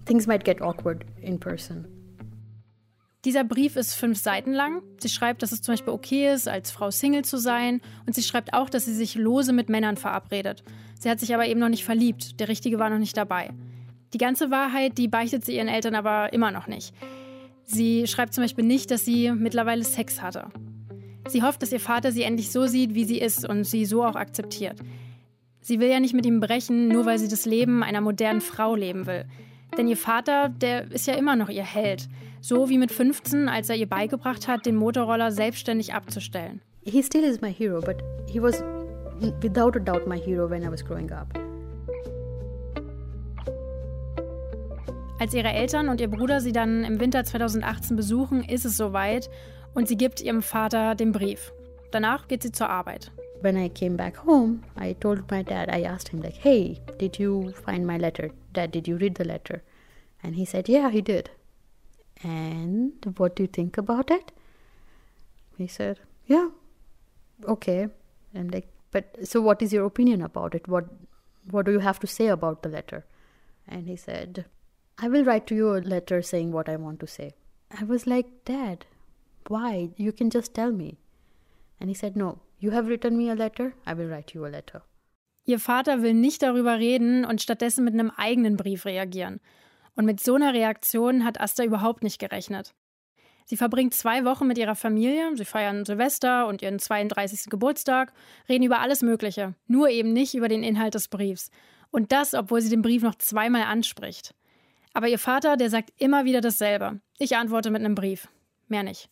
[0.05, 1.94] things might get awkward in person.
[3.25, 4.83] Dieser Brief ist fünf Seiten lang.
[4.99, 7.81] Sie schreibt, dass es zum Beispiel okay ist, als Frau Single zu sein.
[8.05, 10.63] Und sie schreibt auch, dass sie sich lose mit Männern verabredet.
[10.99, 12.39] Sie hat sich aber eben noch nicht verliebt.
[12.39, 13.49] Der Richtige war noch nicht dabei.
[14.13, 16.93] Die ganze Wahrheit, die beichtet sie ihren Eltern aber immer noch nicht.
[17.63, 20.49] Sie schreibt zum Beispiel nicht, dass sie mittlerweile Sex hatte.
[21.27, 24.03] Sie hofft, dass ihr Vater sie endlich so sieht, wie sie ist und sie so
[24.03, 24.77] auch akzeptiert.
[25.61, 28.75] Sie will ja nicht mit ihm brechen, nur weil sie das Leben einer modernen Frau
[28.75, 29.25] leben will.
[29.75, 32.07] Denn ihr Vater, der ist ja immer noch ihr Held.
[32.47, 36.61] So wie mit 15, als er ihr beigebracht hat, den Motorroller selbstständig abzustellen.
[36.83, 37.95] He still is my hero, but
[38.27, 38.63] he was
[39.41, 41.27] without a doubt my hero when I was growing up.
[45.19, 49.27] Als ihre Eltern und ihr Bruder sie dann im Winter 2018 besuchen, ist es soweit
[49.73, 51.51] und sie gibt ihrem Vater den Brief.
[51.89, 53.11] Danach geht sie zur Arbeit.
[53.41, 57.17] When I came back home, I told my dad, I asked him like, "Hey, did
[57.17, 58.29] you find my letter?
[58.53, 59.63] Dad, did you read the letter?"
[60.21, 61.31] And he said, "Yeah, he did."
[62.23, 64.31] And what do you think about it?
[65.57, 66.49] He said, Yeah,
[67.47, 67.87] okay.
[68.33, 70.67] And like, but so what is your opinion about it?
[70.67, 70.85] What
[71.51, 73.05] what do you have to say about the letter?
[73.67, 74.45] And he said,
[74.97, 77.33] I will write to you a letter saying what I want to say.
[77.77, 78.85] I was like, Dad,
[79.47, 79.89] why?
[79.97, 80.97] You can just tell me.
[81.79, 84.49] And he said, No, you have written me a letter, I will write you a
[84.49, 84.81] letter.
[85.45, 89.39] Ihr Vater will nicht darüber reden und stattdessen mit einem eigenen Brief reagieren.
[89.95, 92.73] Und mit so einer Reaktion hat Asta überhaupt nicht gerechnet.
[93.45, 97.49] Sie verbringt zwei Wochen mit ihrer Familie, sie feiern Silvester und ihren 32.
[97.49, 98.11] Geburtstag,
[98.49, 101.51] reden über alles Mögliche, nur eben nicht über den Inhalt des Briefs.
[101.91, 104.33] Und das, obwohl sie den Brief noch zweimal anspricht.
[104.93, 106.99] Aber ihr Vater, der sagt immer wieder dasselbe.
[107.19, 108.27] Ich antworte mit einem Brief.
[108.67, 109.09] Mehr nicht.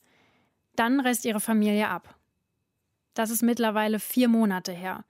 [0.76, 2.16] Dann reist ihre Familie ab.
[3.14, 5.06] Das ist mittlerweile vier Monate her.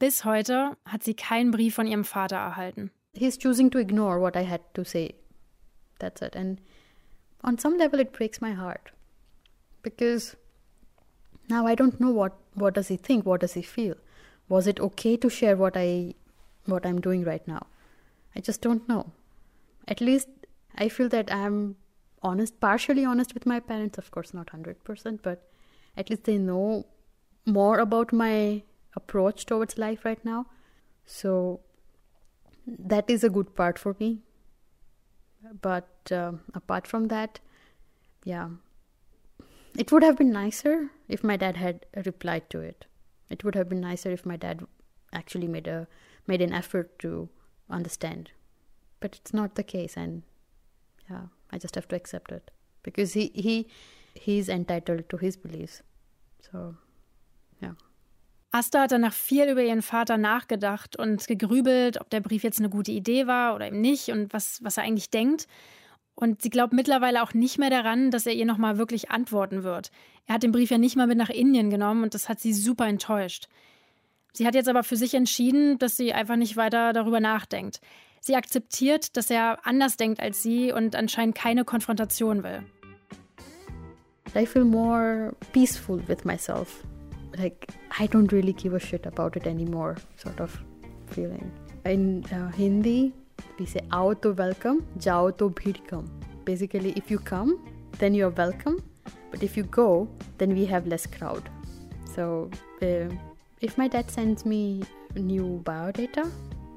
[0.00, 2.90] Bis heute hat sie keinen Brief von ihrem Vater erhalten.
[3.12, 5.14] He's choosing to ignore what I had to say.
[5.98, 6.34] That's it.
[6.34, 6.60] And
[7.42, 8.90] on some level, it breaks my heart
[9.82, 10.36] because
[11.48, 13.94] now I don't know what what does he think, what does he feel.
[14.48, 16.14] Was it okay to share what I
[16.66, 17.66] what I'm doing right now?
[18.34, 19.12] I just don't know.
[19.88, 20.28] At least
[20.76, 21.76] I feel that I'm
[22.22, 23.98] honest, partially honest with my parents.
[23.98, 25.48] Of course, not hundred percent, but
[25.96, 26.86] at least they know
[27.46, 28.62] more about my
[28.94, 30.46] approach towards life right now.
[31.06, 31.60] So
[32.66, 34.20] that is a good part for me.
[35.62, 37.40] But uh, apart from that,
[38.24, 38.50] yeah,
[39.78, 42.86] it would have been nicer if my dad had replied to it.
[43.30, 44.66] It would have been nicer if my dad
[45.12, 45.86] actually made a
[46.26, 47.28] made an effort to
[47.70, 48.32] understand.
[49.00, 50.22] But it's not the case, and
[51.08, 52.50] yeah, I just have to accept it
[52.82, 53.68] because he he
[54.14, 55.82] he's entitled to his beliefs.
[56.50, 56.76] So.
[58.52, 62.68] Asta hat danach viel über ihren Vater nachgedacht und gegrübelt, ob der Brief jetzt eine
[62.68, 65.46] gute Idee war oder eben nicht und was, was er eigentlich denkt.
[66.16, 69.90] Und sie glaubt mittlerweile auch nicht mehr daran, dass er ihr nochmal wirklich antworten wird.
[70.26, 72.52] Er hat den Brief ja nicht mal mit nach Indien genommen und das hat sie
[72.52, 73.48] super enttäuscht.
[74.32, 77.80] Sie hat jetzt aber für sich entschieden, dass sie einfach nicht weiter darüber nachdenkt.
[78.20, 82.64] Sie akzeptiert, dass er anders denkt als sie und anscheinend keine Konfrontation will.
[84.36, 86.84] I feel more peaceful with myself.
[87.38, 90.58] Like I don't really give a shit about it anymore, sort of
[91.06, 91.50] feeling.
[91.84, 93.12] In uh, Hindi,
[93.58, 95.50] we say "Ao to welcome, jao to
[95.88, 96.10] kam."
[96.44, 97.58] Basically, if you come,
[97.98, 98.82] then you're welcome,
[99.30, 100.08] but if you go,
[100.38, 101.48] then we have less crowd.
[102.14, 102.50] So,
[102.82, 103.08] uh,
[103.60, 104.82] if my dad sends me
[105.14, 106.30] new biodata,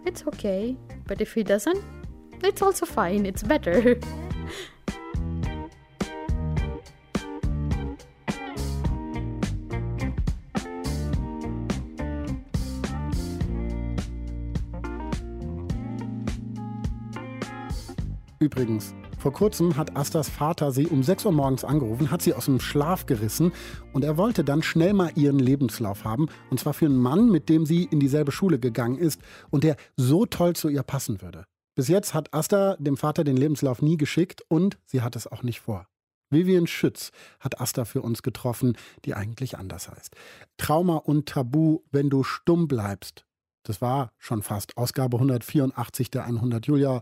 [0.05, 0.75] it's okay.
[1.07, 1.83] But if he doesn't,
[2.43, 3.25] it's also fine.
[3.25, 3.99] It's better.
[18.43, 22.43] Übrigens, vor kurzem hat Astas Vater sie um 6 Uhr morgens angerufen, hat sie aus
[22.43, 23.53] dem Schlaf gerissen
[23.93, 26.27] und er wollte dann schnell mal ihren Lebenslauf haben.
[26.49, 29.77] Und zwar für einen Mann, mit dem sie in dieselbe Schule gegangen ist und der
[29.95, 31.45] so toll zu ihr passen würde.
[31.73, 35.41] Bis jetzt hat Asta dem Vater den Lebenslauf nie geschickt und sie hat es auch
[35.41, 35.87] nicht vor.
[36.29, 40.13] Vivian Schütz hat Asta für uns getroffen, die eigentlich anders heißt.
[40.57, 43.25] Trauma und Tabu, wenn du stumm bleibst.
[43.63, 46.99] Das war schon fast Ausgabe 184 der 100 Julia.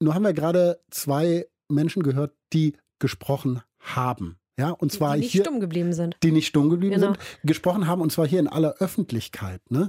[0.00, 4.38] Nur haben wir gerade zwei Menschen gehört, die gesprochen haben.
[4.58, 6.16] Ja, und zwar die nicht hier, stumm geblieben sind.
[6.22, 7.06] Die nicht stumm geblieben Genau.
[7.12, 9.60] sind, gesprochen haben, und zwar hier in aller Öffentlichkeit.
[9.70, 9.88] Ne?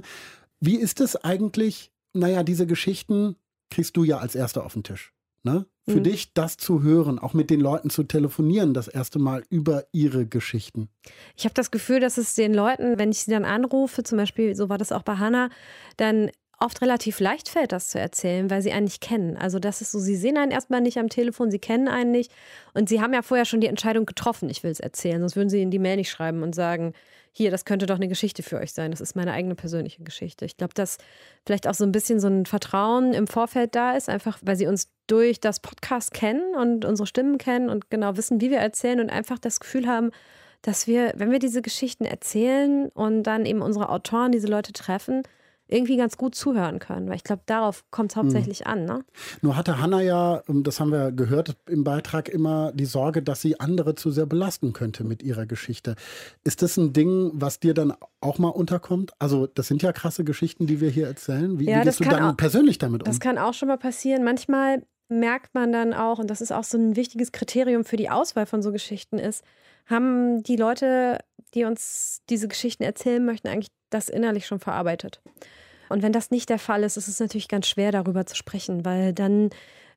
[0.60, 3.34] Wie ist es eigentlich, naja, diese Geschichten
[3.70, 5.12] kriegst du ja als Erster auf den Tisch.
[5.42, 5.66] Ne?
[5.88, 6.04] Für Mhm.
[6.04, 10.26] dich das zu hören, auch mit den Leuten zu telefonieren, das erste Mal über ihre
[10.26, 10.88] Geschichten.
[11.34, 14.54] Ich habe das Gefühl, dass es den Leuten, wenn ich sie dann anrufe, zum Beispiel,
[14.54, 15.48] so war das auch bei Hannah,
[15.96, 16.30] dann
[16.60, 19.36] oft relativ leicht fällt, das zu erzählen, weil sie einen nicht kennen.
[19.36, 22.30] Also das ist so, sie sehen einen erstmal nicht am Telefon, sie kennen einen nicht
[22.74, 25.48] und sie haben ja vorher schon die Entscheidung getroffen, ich will es erzählen, sonst würden
[25.48, 26.92] sie in die Mail nicht schreiben und sagen,
[27.32, 28.90] hier, das könnte doch eine Geschichte für euch sein.
[28.90, 30.44] Das ist meine eigene persönliche Geschichte.
[30.44, 30.98] Ich glaube, dass
[31.46, 34.66] vielleicht auch so ein bisschen so ein Vertrauen im Vorfeld da ist, einfach weil sie
[34.66, 39.00] uns durch das Podcast kennen und unsere Stimmen kennen und genau wissen, wie wir erzählen
[39.00, 40.10] und einfach das Gefühl haben,
[40.62, 45.22] dass wir, wenn wir diese Geschichten erzählen und dann eben unsere Autoren, diese Leute treffen,
[45.70, 47.08] irgendwie ganz gut zuhören können.
[47.08, 48.84] Weil ich glaube, darauf kommt es hauptsächlich an.
[48.84, 49.04] Ne?
[49.42, 53.40] Nur hatte Hanna ja, ähm, das haben wir gehört im Beitrag, immer die Sorge, dass
[53.40, 55.94] sie andere zu sehr belasten könnte mit ihrer Geschichte.
[56.44, 59.12] Ist das ein Ding, was dir dann auch mal unterkommt?
[59.18, 61.58] Also, das sind ja krasse Geschichten, die wir hier erzählen.
[61.58, 63.06] Wie, Ja, wie gehst du dann auch- persönlich damit um?
[63.06, 64.24] Das kann auch schon mal passieren.
[64.24, 68.10] Manchmal merkt man dann auch, und das ist auch so ein wichtiges Kriterium für die
[68.10, 69.44] Auswahl von so Geschichten ist,
[69.86, 71.18] haben die Leute,
[71.54, 75.20] die uns diese Geschichten erzählen möchten, eigentlich das innerlich schon verarbeitet.
[75.90, 78.84] Und wenn das nicht der Fall ist, ist es natürlich ganz schwer, darüber zu sprechen,
[78.84, 79.50] weil dann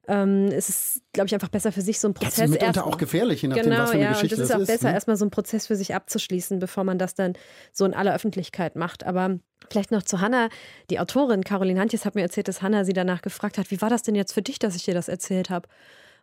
[0.07, 2.81] ähm, ist es, glaube ich, einfach besser für sich, so einen Das Prozess ist mitunter
[2.81, 4.59] erst- auch gefährlich, je nachdem, genau, was für eine ja, Geschichte und das ist auch
[4.59, 4.75] das ist.
[4.75, 4.93] besser, ne?
[4.95, 7.33] erstmal so einen Prozess für sich abzuschließen, bevor man das dann
[7.71, 9.05] so in aller Öffentlichkeit macht.
[9.05, 9.39] Aber
[9.69, 10.49] vielleicht noch zu Hanna,
[10.89, 13.89] die Autorin Caroline Hantjes hat mir erzählt, dass Hanna sie danach gefragt hat, wie war
[13.89, 15.69] das denn jetzt für dich, dass ich dir das erzählt habe?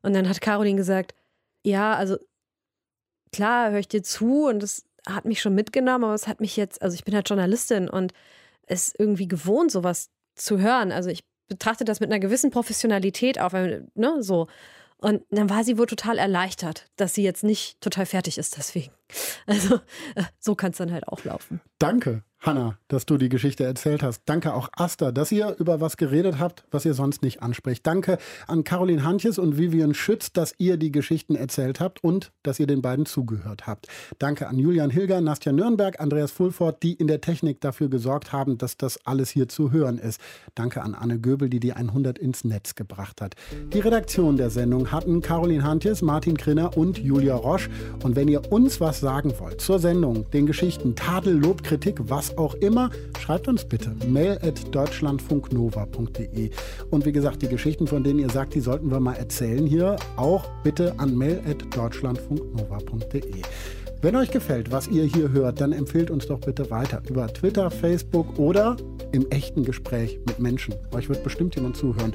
[0.02, 1.14] Und dann hat Caroline gesagt,
[1.64, 2.18] ja, also
[3.32, 6.56] klar, höre ich dir zu und es hat mich schon mitgenommen, aber es hat mich
[6.56, 8.12] jetzt, also ich bin halt Journalistin und
[8.70, 10.92] es irgendwie gewohnt, sowas zu hören.
[10.92, 14.46] Also ich betrachte das mit einer gewissen Professionalität auf, weil, ne, so.
[14.96, 18.92] Und dann war sie wohl total erleichtert, dass sie jetzt nicht total fertig ist deswegen.
[19.46, 19.76] Also
[20.14, 21.60] äh, so kann es dann halt auch laufen.
[21.78, 24.22] Danke, Hanna, dass du die Geschichte erzählt hast.
[24.24, 27.86] Danke auch Asta, dass ihr über was geredet habt, was ihr sonst nicht anspricht.
[27.86, 28.16] Danke
[28.46, 32.66] an Caroline Hantjes und Vivian Schütz, dass ihr die Geschichten erzählt habt und dass ihr
[32.66, 33.88] den beiden zugehört habt.
[34.18, 38.56] Danke an Julian Hilger, Nastja Nürnberg, Andreas Fulford, die in der Technik dafür gesorgt haben,
[38.56, 40.18] dass das alles hier zu hören ist.
[40.54, 43.34] Danke an Anne Göbel, die die 100 ins Netz gebracht hat.
[43.74, 47.68] Die Redaktion der Sendung hatten Caroline Hantjes, Martin Krinner und Julia Roche.
[48.02, 52.29] Und wenn ihr uns was sagen wollt zur Sendung, den Geschichten, Tadel, Lob, Kritik, was
[52.36, 56.50] auch immer, schreibt uns bitte mail at deutschlandfunknova.de.
[56.90, 59.96] Und wie gesagt, die Geschichten, von denen ihr sagt, die sollten wir mal erzählen hier,
[60.16, 63.42] auch bitte an mail at deutschlandfunknova.de.
[64.02, 67.70] Wenn euch gefällt, was ihr hier hört, dann empfehlt uns doch bitte weiter über Twitter,
[67.70, 68.76] Facebook oder
[69.12, 70.74] im echten Gespräch mit Menschen.
[70.94, 72.14] Euch wird bestimmt jemand zuhören.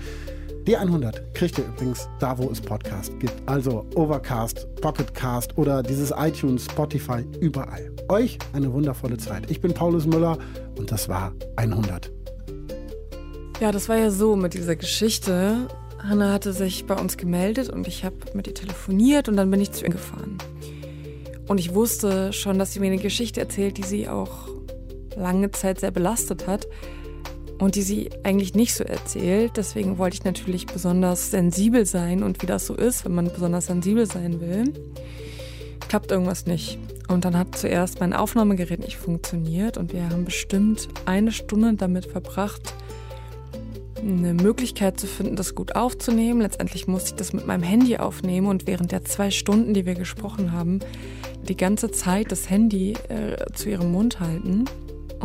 [0.67, 3.33] Die 100 kriegt ihr übrigens da, wo es Podcast gibt.
[3.45, 7.91] Also Overcast, Pocketcast oder dieses iTunes, Spotify, überall.
[8.09, 9.51] Euch eine wundervolle Zeit.
[9.51, 10.39] Ich bin Paulus Müller
[10.75, 12.11] und das war 100.
[13.61, 15.67] Ja, das war ja so mit dieser Geschichte.
[15.99, 19.61] Hanna hatte sich bei uns gemeldet und ich habe mit ihr telefoniert und dann bin
[19.61, 20.39] ich zu ihr gefahren.
[21.47, 24.47] Und ich wusste schon, dass sie mir eine Geschichte erzählt, die sie auch
[25.15, 26.65] lange Zeit sehr belastet hat
[27.59, 29.53] und die sie eigentlich nicht so erzählt.
[29.55, 33.67] Deswegen wollte ich natürlich besonders sensibel sein und wie das so ist, wenn man besonders
[33.67, 34.73] sensibel sein will,
[35.87, 36.77] klappt irgendwas nicht.
[37.07, 42.05] Und dann hat zuerst mein Aufnahmegerät nicht funktioniert und wir haben bestimmt eine Stunde damit
[42.05, 42.73] verbracht,
[44.01, 46.41] eine Möglichkeit zu finden, das gut aufzunehmen.
[46.41, 49.95] Letztendlich musste ich das mit meinem Handy aufnehmen und während der zwei Stunden, die wir
[49.95, 50.79] gesprochen haben,
[51.47, 54.65] die ganze Zeit das Handy äh, zu ihrem Mund halten.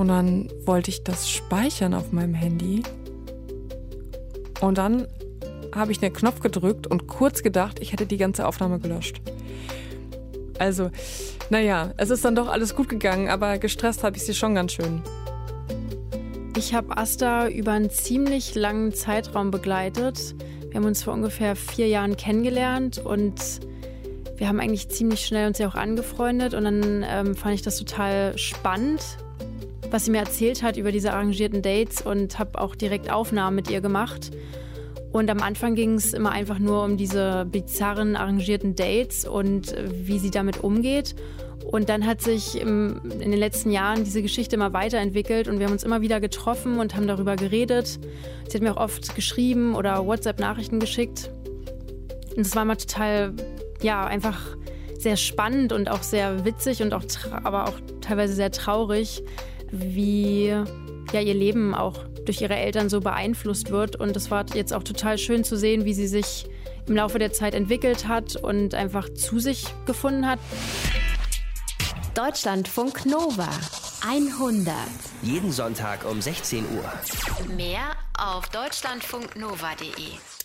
[0.01, 2.83] Und dann wollte ich das speichern auf meinem Handy.
[4.63, 5.07] Und dann
[5.75, 9.21] habe ich einen Knopf gedrückt und kurz gedacht, ich hätte die ganze Aufnahme gelöscht.
[10.59, 10.91] Also,
[11.51, 14.73] naja, es ist dann doch alles gut gegangen, aber gestresst habe ich sie schon ganz
[14.73, 15.03] schön.
[16.57, 20.35] Ich habe Asta über einen ziemlich langen Zeitraum begleitet.
[20.71, 23.39] Wir haben uns vor ungefähr vier Jahren kennengelernt und
[24.39, 27.77] wir haben eigentlich ziemlich schnell uns ja auch angefreundet und dann ähm, fand ich das
[27.77, 29.03] total spannend,
[29.91, 33.71] was sie mir erzählt hat über diese arrangierten Dates und habe auch direkt Aufnahmen mit
[33.71, 34.31] ihr gemacht.
[35.13, 39.89] Und am Anfang ging es immer einfach nur um diese bizarren arrangierten Dates und äh,
[40.07, 41.15] wie sie damit umgeht.
[41.71, 45.73] Und dann hat sich in den letzten Jahren diese Geschichte immer weiterentwickelt und wir haben
[45.73, 48.01] uns immer wieder getroffen und haben darüber geredet.
[48.49, 51.31] Sie hat mir auch oft geschrieben oder WhatsApp-Nachrichten geschickt.
[52.35, 53.35] Und es war immer total,
[53.83, 54.57] ja, einfach
[54.99, 59.23] sehr spannend und auch sehr witzig und auch, aber auch teilweise sehr traurig,
[59.71, 60.47] wie
[61.13, 63.97] ja, ihr Leben auch durch ihre Eltern so beeinflusst wird.
[63.97, 66.47] Und es war jetzt auch total schön zu sehen, wie sie sich
[66.87, 70.39] im Laufe der Zeit entwickelt hat und einfach zu sich gefunden hat.
[72.15, 73.49] Deutschlandfunk Nova
[74.07, 74.75] 100.
[75.23, 77.55] Jeden Sonntag um 16 Uhr.
[77.55, 80.40] Mehr auf deutschlandfunknova.de.